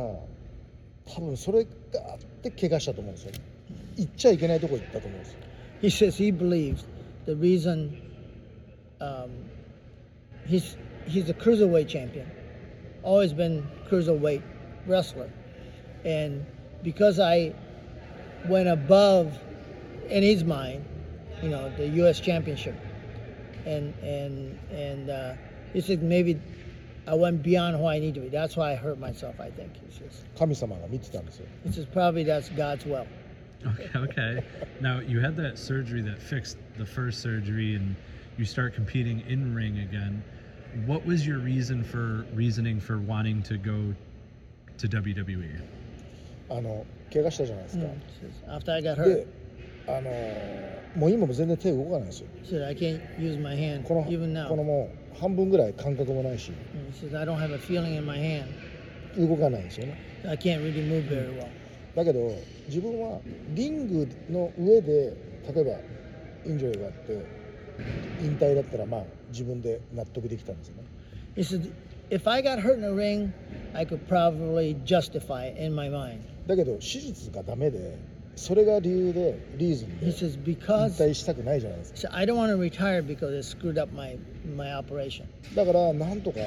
[1.07, 1.69] 多分それが
[2.13, 3.39] あって怪我したと思うんですよね
[3.97, 5.39] 行っちゃいけないとこ行ったと思うんですよ
[5.83, 6.85] He says he believes
[7.25, 8.03] the reason
[9.01, 9.31] um,
[10.47, 10.77] he's
[11.07, 12.31] he's a cruiserweight champion,
[13.03, 14.43] always been cruiserweight
[14.87, 15.31] wrestler,
[16.05, 16.45] and
[16.83, 17.55] because I
[18.47, 19.39] went above
[20.11, 20.85] in his mind
[21.43, 22.21] you know, the U.S.
[22.21, 22.75] Championship,
[23.65, 25.35] and and and uh,
[25.73, 26.41] he said maybe
[27.07, 28.29] I went beyond who I need to be.
[28.29, 29.41] That's why I hurt myself.
[29.41, 30.25] I think he says.
[30.39, 33.07] 神様が見てたんですよ He says probably that's God's will.
[33.67, 34.45] Okay, okay.
[34.81, 37.95] Now you had that surgery that fixed the first surgery, and
[38.39, 40.23] you start competing in ring again.
[40.87, 43.95] What was your reason for reasoning for wanting to go
[44.79, 44.89] to E?
[44.89, 45.61] WWE?
[46.49, 47.89] あの怪我したじゃないですか、 Mm.
[47.89, 49.27] He says, After I got で hurt,
[49.87, 50.11] あの
[50.97, 54.49] もう今も全然手動かないんですよ he said I can't use my hand この even now.
[54.49, 56.52] このもう 半分ぐらい感覚もないし。
[59.18, 59.98] 動かないですよね、
[61.96, 62.32] だけど
[62.68, 63.20] 自分は
[63.54, 65.16] リングの上で
[65.54, 65.72] 例えば
[66.46, 67.26] インジョイがあって
[68.22, 70.84] 引退だったらまあ自分で納得できたんですよね。
[76.48, 77.98] だけど手術がダメで
[78.36, 80.14] それが理由でリーズにで引
[81.14, 81.98] したくないじゃないですか。
[85.56, 86.40] だからなんとか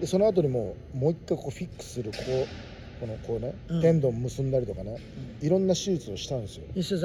[0.00, 4.96] でその後にもうもう一回こうフィックスするこうこのこうね、うん、ンド結んだりとかね、
[5.42, 6.64] いろんな手術をしたんですよ。
[6.74, 7.04] He says,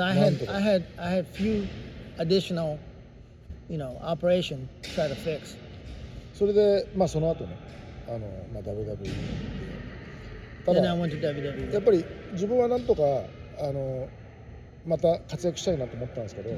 [6.33, 7.55] それでまあその後ね
[8.07, 8.19] あの、
[8.53, 9.09] まあ、WWE
[10.65, 13.01] ただ Then やっぱり自分はなんとか
[13.59, 14.07] あの
[14.85, 16.49] また活躍したいなと思ったんですけど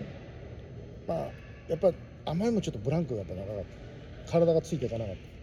[1.07, 1.17] まあ
[1.67, 1.91] やっぱ
[2.25, 3.63] あまりにもちょっとブランクがやっぱ長かっ
[4.25, 5.33] た体がついていかなかった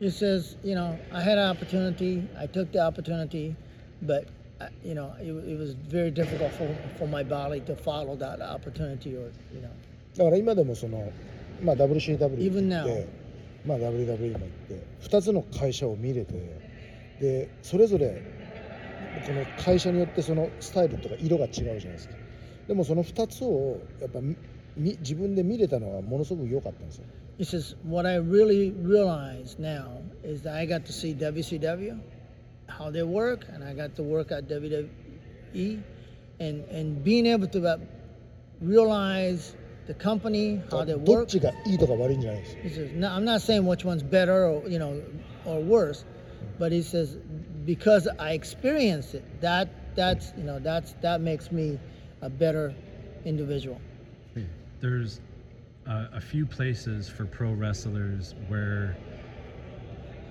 [0.00, 2.28] He says, you know, I had an opportunity.
[2.36, 3.54] I took the opportunity,
[4.02, 4.26] but
[4.60, 8.42] uh, you know, it, it was very difficult for, for my body to follow that
[8.42, 9.70] opportunity, or you know.
[10.16, 11.12] だから今でもその、
[11.62, 13.06] まあ、WCW 行っ.て、
[13.64, 16.34] まあ、WWE も行って2つの会社を見れて
[17.20, 18.20] でそれぞれ
[19.20, 22.14] この会社によってそのスタイルとか色が違うじゃないですか
[22.68, 24.36] でもその2つをやっぱみ
[24.76, 27.04] み自分で見れたのはものすごく良かったんですよ
[27.38, 31.98] He says, what I really realize now is that I got to see WCW,
[32.68, 35.82] how they work, and I got to work at WWE,
[36.38, 37.76] and and being able to uh,
[38.60, 39.54] realize
[39.86, 41.26] the company, how they どっ work.
[41.26, 45.00] ちがいいとか悪いんじゃないですよ He says, no, I'm not saying which one's better or you know
[45.44, 46.04] or worse,
[46.58, 47.18] but he says
[47.66, 51.78] because I experienced it, that that's you know that's that makes me
[52.22, 52.74] a better
[53.24, 53.80] individual.
[54.80, 55.20] There's
[55.86, 58.98] uh, a few places for pro wrestlers where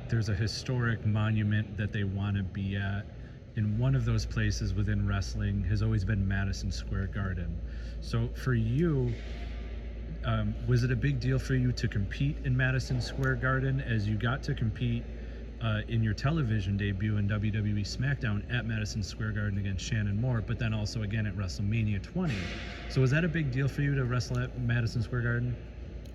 [0.09, 3.03] there's a historic monument that they want to be at.
[3.55, 7.61] And one of those places within wrestling has always been Madison Square Garden.
[8.01, 9.15] So for you,
[10.25, 14.07] um, was it a big deal for you to compete in Madison Square Garden as
[14.07, 15.03] you got to compete
[15.62, 20.42] uh, in your television debut in WWE SmackDown at Madison Square Garden against Shannon Moore,
[20.46, 22.34] but then also again at WrestleMania 20?
[22.88, 25.56] So was that a big deal for you to wrestle at Madison Square Garden?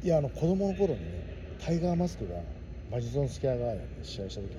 [0.04, 2.36] いやあの子供の頃にねタイガーマスクが
[2.92, 4.58] マジソンスケアガーデンで試合した時に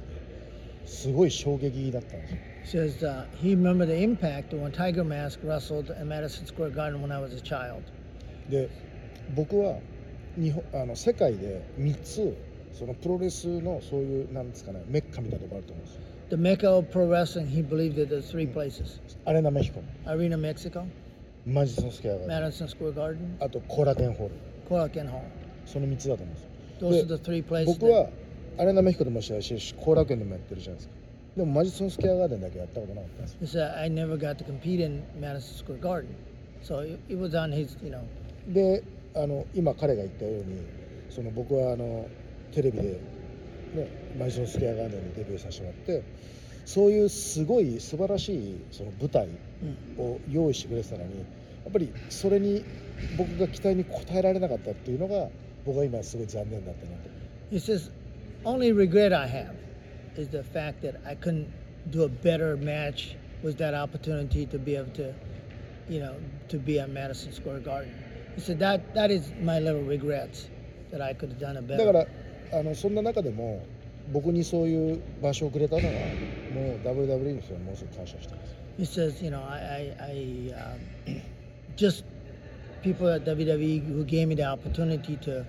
[0.86, 7.02] すごい衝撃だったんですよ says uh, he remembered the impact when Tiger Mask wrestled at Madison Square Garden
[7.02, 7.82] when I was a child.
[8.48, 8.68] で
[9.34, 9.78] 僕は
[10.36, 12.36] 日本あの世界で3つ
[12.73, 20.83] そのプロレスのそういうなんですかねメッカみたいなとこあると思うんですよ The Mecca of pro wrestling, he believed that there's three places: アレナメヒコ Arena Mexico,
[21.45, 24.35] マジソンスケアガーデン Madison Square Garden, あとコーラテンホール
[24.69, 25.21] Korakuen Hall.
[25.65, 27.65] その3つだと思うんですよ Those are the three places.
[27.65, 28.09] 僕 that- は
[28.59, 30.93] アレナメヒコでも試合してるし後楽園でもやってるじゃないですか
[31.37, 36.07] でもマジソンスケアガーデンだけやったことなかったんですよ he said I never got to compete in Madison Square Garden,
[36.61, 38.01] so it, it was on his, you know.
[38.47, 38.83] で
[39.15, 40.61] あの今彼が言ったように
[41.09, 42.07] その僕はあの
[42.53, 42.99] テレビで、
[43.75, 46.03] ね、マジソンスケアガーデンでデビューさせてもらって
[46.65, 49.27] そういうすごい素晴らしいその舞台
[49.61, 50.01] Mm.
[50.01, 51.25] を用意してくれてたのにや
[51.67, 52.63] っぱりそれに
[53.17, 55.27] 僕が期待に応えられなかったっていうのが
[55.65, 57.09] 僕は今すごい残念だったなと
[57.51, 57.91] He says,
[58.45, 59.53] only regret I have
[60.15, 61.47] is the fact that I couldn't
[61.89, 65.13] do a better match with that opportunity to be able to,
[65.89, 66.13] you know,
[66.47, 67.91] to be at Madison Square Garden.
[68.35, 70.47] He said that that is my little regrets
[70.91, 72.07] that I could have done a だ better.
[72.50, 73.64] からあのそんな中でも
[74.12, 75.92] 僕にそういう場所をくれたのは
[76.54, 80.52] もう WWE にそれはものすごく感謝してます He says, you know, I, I,
[81.06, 81.22] I um,
[81.76, 82.04] just
[82.82, 85.46] people at WWE who gave me the opportunity to,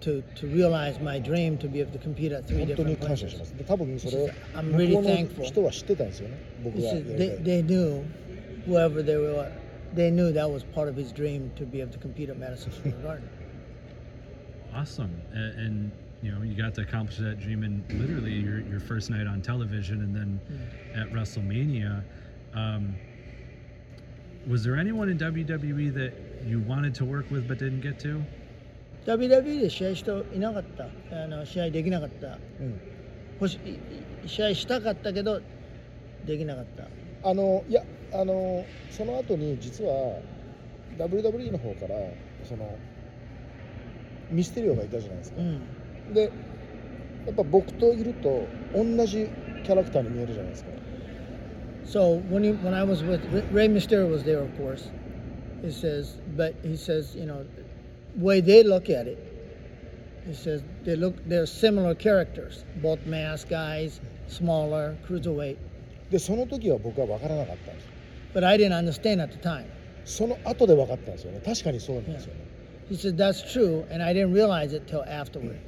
[0.00, 3.36] to, to realize my dream to be able to compete at three 本当に different 感謝し
[3.36, 3.38] places.
[3.40, 5.44] ますで多分それ I'm 向 really こうの thankful.
[5.44, 8.02] 人は知ってたんですよね僕 He がや said り they, たい they knew,
[8.66, 9.52] whoever they were,
[9.94, 12.72] they knew that was part of his dream to be able to compete at Madison
[12.72, 13.28] Square Garden.
[14.74, 15.10] Awesome.
[15.34, 15.92] And, and
[16.22, 19.42] you know, you got to accomplish that dream in literally your, your first night on
[19.42, 20.40] television and then
[20.94, 22.04] at WrestleMania.
[22.54, 22.94] Um,
[24.46, 26.12] was there anyone in WWE that
[26.46, 28.22] you wanted to work with but didn't get to?
[29.06, 32.80] WWE で試合していなかったあの試合できなかったうん
[33.40, 33.58] ほし
[34.24, 35.40] い試合したかったけど
[36.24, 37.82] できなかったあのいや
[38.12, 40.20] あのその後に実は
[40.96, 41.96] WWE の方から
[42.44, 42.78] その
[44.30, 45.60] ミステリオがいたじゃないですか、うん
[46.13, 46.31] で
[47.25, 49.27] やっぱ僕といると同じ
[49.63, 50.69] キャラクターに見えるじゃないですか
[51.87, 53.21] So when he, when I was with
[53.53, 54.89] Rey Mysterio was there, of course.
[55.61, 57.45] He says, but he says, you know,
[58.17, 59.17] way they look at it.
[60.25, 65.57] He says they look they're similar characters, both mass guys, smaller, cruiserweight.
[66.11, 67.87] でその時は僕は分からなかったんです
[68.33, 69.65] But I didn't understand at the time.
[70.05, 72.39] その後で分かったんですよね確かにそうなんですよね、
[72.89, 75.51] He said that's true, and I didn't realize it till afterward.
[75.51, 75.66] うん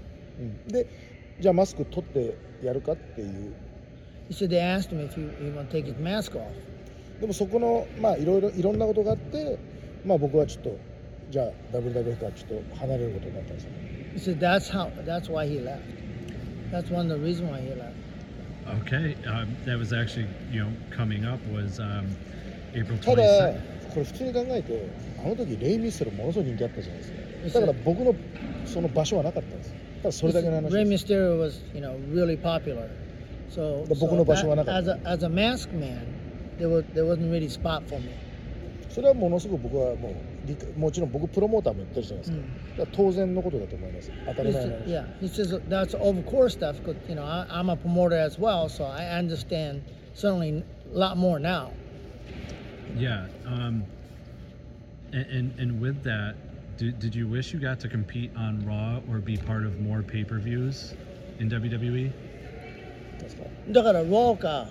[0.67, 0.87] で
[1.39, 3.53] じゃあマスク取ってやるかっていう
[4.29, 6.43] He said they asked him if he, he want to take his mask off.
[7.19, 9.57] でもそこのまあいろいろいろんなことがあって
[10.05, 10.77] まあ僕はちょっと
[11.31, 13.71] じゃあ WWF からちょっと離れることになったんですよ
[14.15, 15.81] He said that's how that's why he left.
[16.71, 17.93] That's one of the reasons why he left.
[18.85, 22.15] Okay, um, that was actually you know coming up was um,
[22.73, 23.23] April ただ
[23.53, 23.79] 22nd.
[23.89, 24.89] これ普通に考えて
[25.23, 28.15] あの時レイ・ミステルものすごい人気あったじゃないですかだから僕の
[28.65, 32.88] その場所はなかったんですただそれだけの話 Rey です Mysterio was, you know, really popular.
[33.51, 34.92] So, で僕の場所はなかった。
[34.92, 36.05] as a as a masked man,
[36.59, 38.11] there was there wasn't really spot for me.
[38.90, 40.12] それはものすごく僕はもう
[40.47, 46.76] 理解もちろん僕プロモーターも言ってるじゃないですか,、うんだから当然のことだと思います当た He り前 said, な話 yeah, he says that's of course stuff.
[46.84, 49.82] Cause you know I, I'm a promoter as well, so I understand
[50.14, 50.62] certainly
[50.95, 51.70] a lot more now.
[52.97, 53.26] Yeah.
[53.47, 53.84] Um,
[55.12, 56.34] and, and and with that,
[56.80, 60.01] Did, did you wish you got to compete on Raw or be part of more
[60.01, 60.95] pay per views
[61.38, 62.09] in WWE?
[63.73, 64.67] だから、ウォーカー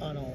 [0.00, 0.32] あの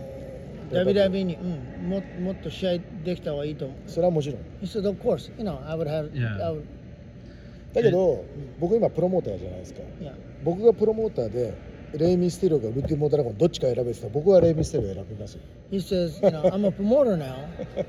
[0.70, 2.72] WWE に、うん、も,もっと試合
[3.04, 3.78] できた方がいいと思う。
[3.90, 4.38] それはもちろん。
[4.62, 6.12] いっそ、コース、いな、アブハル。
[7.74, 8.24] だけど、
[8.60, 9.80] 僕今プロモーターじゃないですか。
[10.00, 10.14] Yeah.
[10.44, 11.56] 僕がプロモーターで、
[11.93, 17.49] レイ・ミステリオかウルティモ・ドラゴンどっちか選べてたら僕はレイ・ミステリオ選びますよ He says, you know, I'm a promoter now,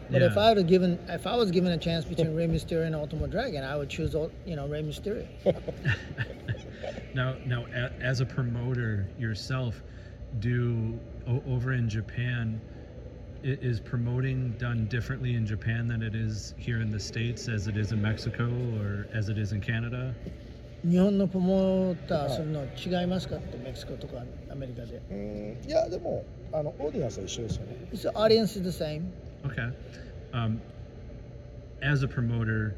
[0.10, 0.40] but if Yeah.
[0.40, 3.28] I would have given, if I was given a chance between Rey Mysterio and Ultimo
[3.28, 4.16] Dragon, I would choose,
[4.46, 5.28] you know, Rey Mysterio.
[7.14, 9.84] Now, now, a, as a promoter yourself,
[10.40, 12.60] do o- over in Japan,
[13.44, 17.68] i- is promoting done differently in Japan than it is here in the states, as
[17.68, 18.46] it is in Mexico
[18.80, 20.16] or as it is in Canada?
[20.85, 25.01] 日本のプロモーターするの違いますかってメキシコとかアメリカで？
[25.11, 29.13] うーんいやでもあのオーディエンスは一緒ですよね He said, audience is the same.
[29.45, 29.71] Okay.
[30.33, 30.61] Um,
[31.83, 32.75] as a promoter,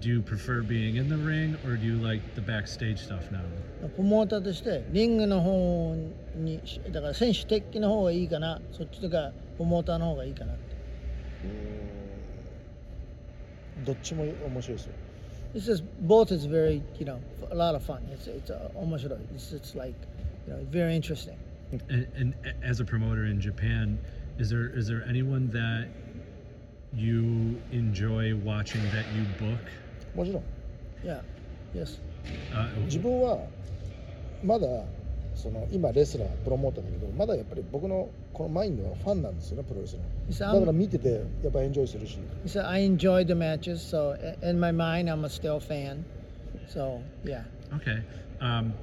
[0.00, 3.40] do you prefer being in the ring or do you like the backstage stuff now?
[3.88, 5.96] プロモーターとしてリングの方
[6.36, 6.60] に
[6.92, 10.54] だから選手的の方がいいかなそっちとかプロモーターの方がいいかな
[13.84, 14.92] どっちも面白いですよ
[15.53, 17.19] He says both is very you know
[17.51, 19.95] a lot of fun it's it's uh, 面白い it's, it's like
[20.47, 21.35] you know very interesting
[21.89, 23.99] And, and a- as a promoter in Japan,
[24.39, 25.87] is there is there anyone that
[26.93, 29.59] you enjoy watching that you book?
[30.15, 30.43] もちろん
[31.03, 31.21] yeah
[31.73, 31.99] yes
[32.53, 33.47] Uh, 自分は
[34.43, 34.67] まだ
[35.35, 39.99] その今レスラープロモーターだけどまだやっぱり僕のこのマインドはファンなんですよねプロレスの
[40.29, 44.71] He said, だから I'm, 見ててやっぱエンジョイするし he said I enjoy the matches so i- in my
[44.71, 46.03] mind I'm a still fan
[46.67, 47.43] so yeah
[47.75, 48.01] okay.
[48.41, 48.73] Um,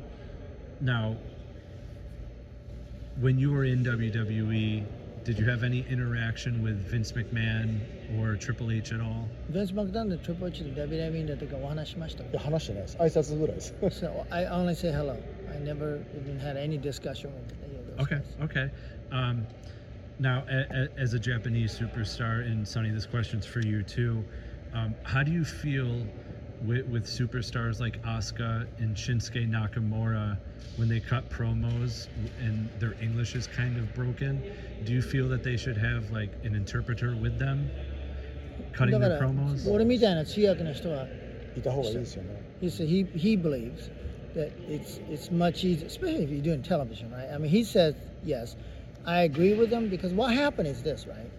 [0.81, 1.14] now,
[3.20, 4.83] when you were in WWE,
[5.25, 7.79] did you have any interaction with Vince McMahon
[8.18, 9.29] or Triple H at all?
[9.51, 15.16] ベンス・マクダンで Triple H で WWE の時はお話ししましたいや話してないです挨拶ぐらいです So I only say hello.
[15.55, 18.01] I never even had any discussion with any of those.
[18.01, 18.25] Okay, guys.
[18.51, 18.70] okay.
[19.12, 19.47] Um,
[20.18, 24.25] now, a, a, as a Japanese superstar, and Sonny, this question's for you too.
[24.72, 26.07] Um, how do you feel
[26.64, 30.39] with, with superstars like Asuka and Shinsuke Nakamura
[30.77, 32.09] when they cut promos
[32.41, 34.43] and their English is kind of broken?
[34.85, 37.70] Do you feel that they should have like an interpreter with them,
[38.72, 39.68] cutting だか their ら promos?
[39.70, 41.07] 俺みたいな通訳の人は
[41.57, 43.91] いた方がいいですよね he said he he believes
[44.36, 47.30] that it's it's much easier, especially if you're doing television, right?
[47.34, 48.56] I mean, he says yes.
[49.06, 51.32] I agree with him because what happened is this, right?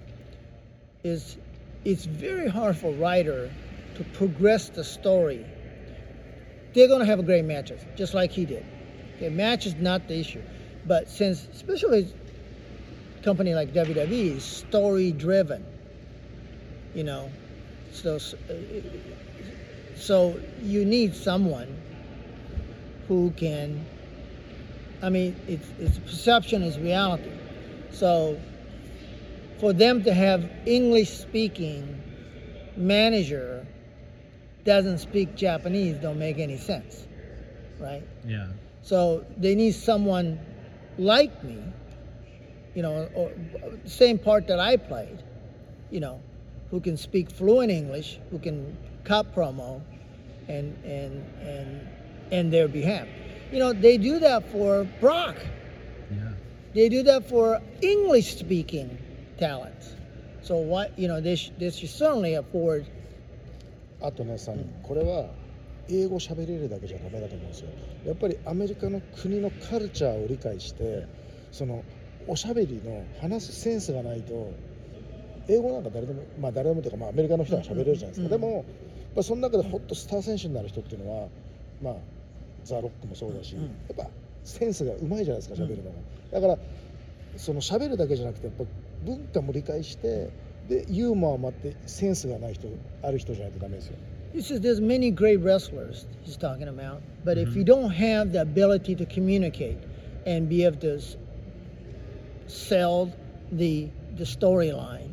[1.04, 1.36] Is
[1.84, 3.50] it's very hard for a writer
[3.96, 5.44] to progress the story.
[6.74, 8.64] They're gonna have a great matches, just like he did.
[9.16, 10.42] Okay, match is not the issue,
[10.86, 12.08] but since especially
[13.22, 15.64] company like WWE is story driven,
[16.94, 17.30] you know,
[17.92, 18.18] so
[19.94, 21.76] so you need someone
[23.10, 23.84] who can
[25.02, 27.30] i mean it's, it's perception is reality
[27.90, 28.38] so
[29.58, 32.00] for them to have english speaking
[32.76, 33.66] manager
[34.64, 37.06] doesn't speak Japanese, don't make any sense,
[37.78, 38.02] right?
[38.26, 38.48] Yeah.
[38.82, 40.38] So they need someone
[40.98, 41.58] like me,
[42.74, 43.32] you know, or
[43.84, 45.22] same part that I played,
[45.90, 46.20] you know,
[46.70, 49.80] who can speak fluent English, who can cut promo,
[50.48, 51.88] and and and
[52.30, 53.06] and their behalf.
[53.52, 55.36] You know, they do that for Brock.
[56.10, 56.32] Yeah.
[56.74, 58.98] They do that for English speaking
[59.38, 59.94] talents.
[60.42, 62.86] So what you know, they sh- they should certainly afford
[64.02, 64.52] あとねさ
[64.82, 65.26] これは
[65.88, 67.68] 英語喋れるだけじゃダメだと思うんですよ
[68.06, 71.06] やっぱりアメリカの国のカルチャーを理解して
[71.52, 71.84] その
[72.26, 74.52] おしゃべりの話すセンスがないと
[75.48, 78.64] 英語なんか誰でもまあ誰でもというか、まあ、アメリカの人は喋れるじゃないですか、うんでも
[79.10, 81.28] やっぱその中でホットスター選手になる人っていうのは
[81.82, 81.94] まあ
[82.64, 84.06] ザ・ロックもそうだし、うんやっぱ
[84.44, 85.96] センスがうまいじゃないですか喋るのが、
[86.32, 86.58] だから
[87.36, 88.64] その喋るだけじゃなくてやっぱ
[89.04, 90.30] 文化も理解して
[90.68, 92.68] でユーモアもあってセンスがない人
[93.02, 93.96] ある人じゃないとダメですよ
[94.32, 97.56] He says there's many great wrestlers he's talking about, but if Mhm.
[97.58, 99.76] you don't have the ability to communicate
[100.24, 101.00] and be able to
[102.46, 103.12] sell
[103.52, 105.10] the the storyline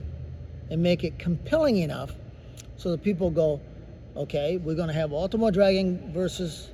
[0.70, 2.12] and make it compelling enough
[2.78, 3.60] so that people go,
[4.16, 6.70] okay, we're going to have Ultimo Dragon versus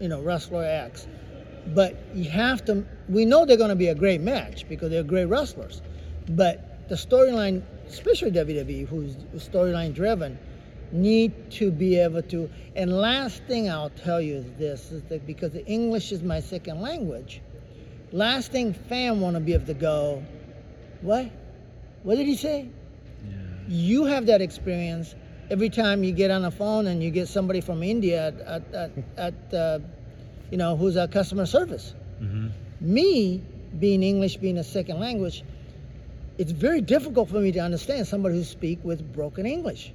[0.00, 1.06] you know wrestler X,
[1.74, 2.84] but you have to.
[3.08, 5.82] We know they're going to be a great match because they're great wrestlers,
[6.28, 10.38] but the storyline, especially WWE, who's storyline driven,
[10.92, 12.50] need to be able to.
[12.74, 16.80] And last thing I'll tell you is this: is that because English is my second
[16.80, 17.40] language,
[18.12, 20.24] last thing fan want to be able to go,
[21.00, 21.30] what?
[22.02, 22.68] What did he say?
[23.26, 23.34] Yeah.
[23.68, 25.14] You have that experience
[25.50, 28.90] every time you get on the phone and you get somebody from India at at,
[29.16, 29.78] at, uh,
[30.50, 31.94] you know who's a customer service.
[32.18, 32.48] hmm
[32.80, 33.42] Me
[33.78, 35.44] being English being a second language,
[36.38, 39.92] it's very difficult for me to understand somebody who speak with broken English.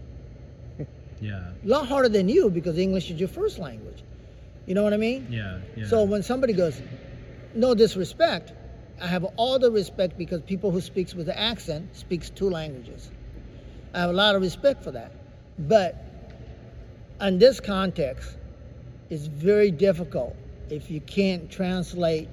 [1.21, 1.51] Yeah.
[1.63, 4.03] A lot harder than you because English is your first language.
[4.65, 5.27] You know what I mean?
[5.29, 5.59] Yeah.
[5.77, 5.85] Yeah.
[5.85, 6.81] So when somebody goes,
[7.53, 8.53] no disrespect,
[8.99, 13.11] I have all the respect because people who speaks with an accent speaks two languages.
[13.93, 15.11] I have a lot of respect for that.
[15.59, 15.95] But
[17.19, 18.37] in this context,
[19.09, 20.35] it's very difficult
[20.69, 22.29] if you can't translate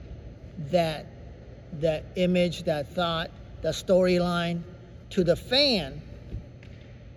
[0.70, 1.06] that
[1.80, 3.30] that image, that thought,
[3.62, 4.62] that storyline
[5.10, 6.00] to the fan.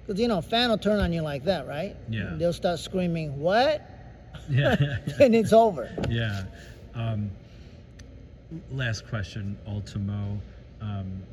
[0.05, 1.95] Because you know, a fan will turn on you like that, right?
[2.09, 2.33] Yeah.
[2.33, 3.81] They'll start screaming, "What?"
[4.49, 4.75] yeah.
[5.19, 5.89] and it's over.
[6.09, 6.43] Yeah.
[6.95, 7.31] Um,
[8.71, 10.39] last question, Ultimo.
[10.81, 11.23] Um,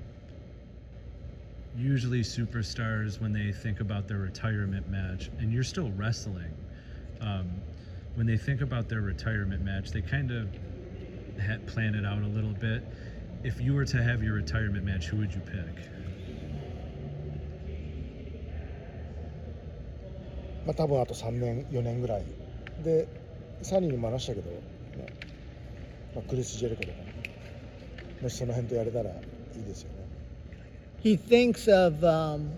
[1.75, 6.53] usually, superstars, when they think about their retirement match, and you're still wrestling,
[7.21, 7.61] um,
[8.15, 10.47] when they think about their retirement match, they kind of
[11.39, 12.83] had plan it out a little bit.
[13.43, 15.89] If you were to have your retirement match, who would you pick?
[20.65, 22.23] まあ多分あと3年4年ぐらい
[22.83, 23.07] で
[23.61, 24.61] サニーにも話したけど、ね
[26.15, 27.13] まあ、クリス・ジェリコとかね
[28.21, 29.13] もしその辺とやれたらい
[29.59, 29.96] いですよね
[31.00, 32.50] He thinks of um,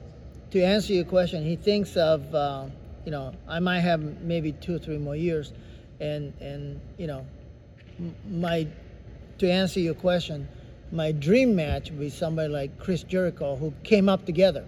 [0.50, 2.66] to answer your question he thinks of uh,
[3.04, 5.52] you know i might have maybe two or three more years
[6.00, 7.26] and and you know
[8.30, 8.66] my
[9.38, 10.48] to answer your question
[10.92, 14.64] my dream match would be somebody like chris jericho who came up together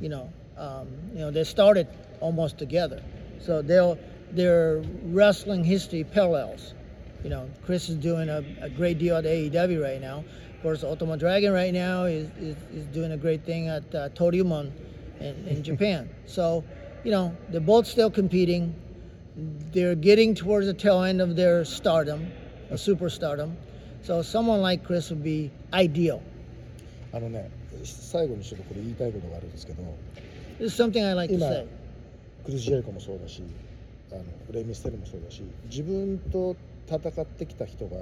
[0.00, 1.88] you know um, you know they started
[2.20, 3.02] almost together.
[3.40, 3.98] So they'll
[4.30, 6.74] their wrestling history parallels.
[7.24, 10.24] You know chris is doing a, a great deal at aew right now
[10.62, 14.70] course, Ultimo Dragon right now is, is, is doing a great thing at uh, Toryumon
[15.20, 16.08] in, in Japan.
[16.26, 16.64] So,
[17.04, 18.74] you know, they're both still competing.
[19.72, 22.30] They're getting towards the tail end of their stardom,
[22.70, 23.54] a superstardom.
[24.02, 26.22] So someone like Chris would be ideal.
[27.14, 27.50] あのね、
[27.84, 29.82] 最後にちょっとこれ言いたいことがあるんですけど、
[30.58, 31.66] This something I like to 今 say.、
[32.44, 33.42] クルジェルコもそうだし、
[34.10, 36.56] あのレイ・ミステルもそうだし、自分と
[36.88, 37.96] 戦ってきた人が、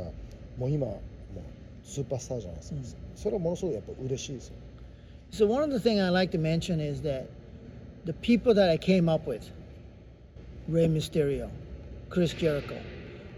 [0.58, 0.86] もう今、
[1.84, 2.84] スーパースターじゃないですか、うん
[3.16, 4.54] それはものすごくやっぱ嬉しいですよ
[5.32, 7.26] So, one of the things I like to mention is that
[8.04, 9.48] the people that I came up with
[10.68, 11.48] Rey Mysterio,
[12.08, 12.76] Chris Jericho,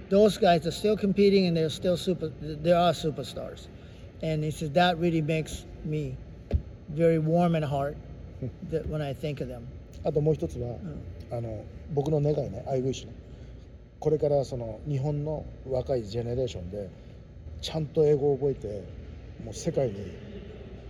[0.09, 3.67] those guys are still competing and they're still super, they are superstars.
[4.23, 6.17] And he says that really makes me
[6.89, 7.97] very warm in heart
[8.71, 9.67] that when I think of them.
[10.05, 10.77] あともう一つは、
[11.31, 13.13] あの僕の願いね I wish ね
[14.01, 16.89] これからその日本の若いジェネレーションで
[17.63, 18.85] ちゃんと英語を覚えて
[19.43, 19.95] もう世界に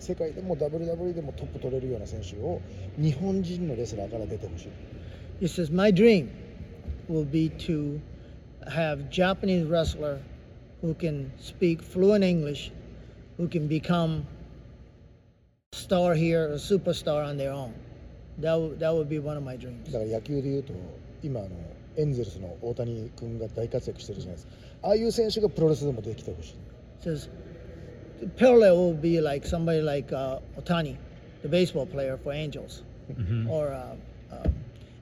[0.00, 2.60] 世界でも WWE でもトップ取れるような選手を
[2.98, 4.68] 日本人のレスラーから出てほしい
[5.40, 6.30] He says, My dream
[7.08, 8.00] will be to
[8.68, 10.20] have Japanese wrestler
[10.82, 12.72] who can speak fluent English,
[13.38, 14.24] who can become
[15.72, 17.72] star here, a superstar on their own.
[18.38, 19.90] that would that would be one of my dreams.
[19.92, 20.72] だから野球でいうと
[21.22, 21.50] 今あの
[21.96, 24.52] エンゼルスの大谷君が大活躍してるじゃないですか
[24.83, 26.55] ああいう選手がプロレスでも出てきてほしい
[27.03, 27.29] says
[28.21, 30.95] the parallel will be like somebody like uh, Otani,
[31.43, 32.83] the baseball player for Angels,
[33.15, 33.47] Mhm.
[33.49, 33.95] or uh,
[34.33, 34.49] uh,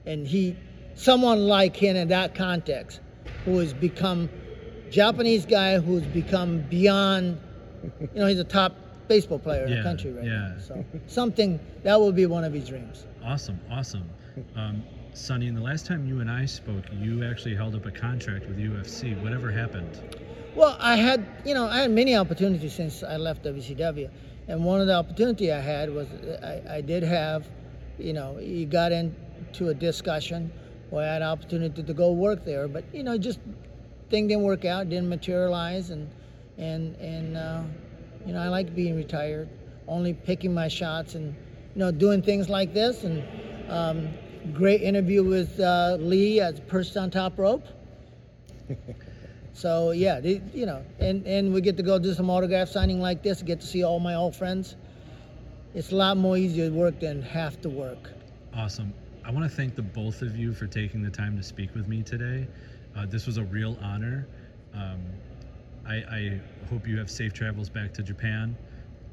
[0.06, 0.54] and he,
[0.94, 3.00] someone like him in that context,
[3.44, 4.28] who has become
[4.90, 7.38] Japanese guy who's become beyond,
[8.00, 8.72] you know, he's a top
[9.08, 10.52] baseball player in Yeah, the country right now.
[10.54, 10.60] yeah.
[10.60, 13.04] So something that will be one of his dreams.
[13.24, 14.04] Awesome, awesome.
[14.54, 14.82] Um,
[15.13, 18.47] Sonny, and the last time you and I spoke, you actually held up a contract
[18.47, 19.21] with UFC.
[19.21, 19.99] Whatever happened?
[20.55, 24.09] Well, I had, you know, I had many opportunities since I left WCW,
[24.47, 26.07] and one of the opportunity I had was
[26.41, 27.45] I, I did have,
[27.97, 30.51] you know, you got into a discussion
[30.89, 33.39] where I had an opportunity to go work there, but you know, just
[34.09, 36.09] thing didn't work out, didn't materialize, and
[36.57, 37.63] and and uh,
[38.25, 39.49] you know, I like being retired,
[39.87, 41.35] only picking my shots and
[41.75, 43.23] you know doing things like this, and
[43.69, 44.09] um,
[44.53, 47.65] great interview with uh, Lee as perched on top rope.
[49.53, 53.01] So yeah, the, you know, and and we get to go do some autograph signing
[53.01, 54.75] like this, get to see all my old friends.
[55.73, 58.11] It's a lot more easier work than have to work.
[58.55, 58.93] Awesome.
[59.23, 61.87] I want to thank the both of you for taking the time to speak with
[61.87, 62.47] me today.
[62.95, 64.27] Uh, this was a real honor.
[64.73, 64.99] Um,
[65.87, 68.57] I, I hope you have safe travels back to Japan.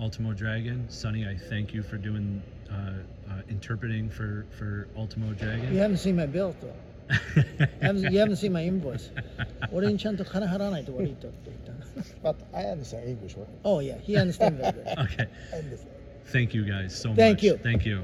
[0.01, 5.73] Ultimo Dragon, Sonny, I thank you for doing uh, uh, interpreting for for Ultimo Dragon.
[5.73, 6.75] You haven't seen my bill though.
[7.81, 9.11] haven't, you haven't seen my invoice.
[12.23, 13.49] but I understand English, right?
[13.65, 14.87] Oh yeah, he understands very good.
[14.99, 15.27] Okay.
[16.27, 17.43] Thank you guys so Thank much.
[17.45, 17.57] you.
[17.57, 18.03] Thank you.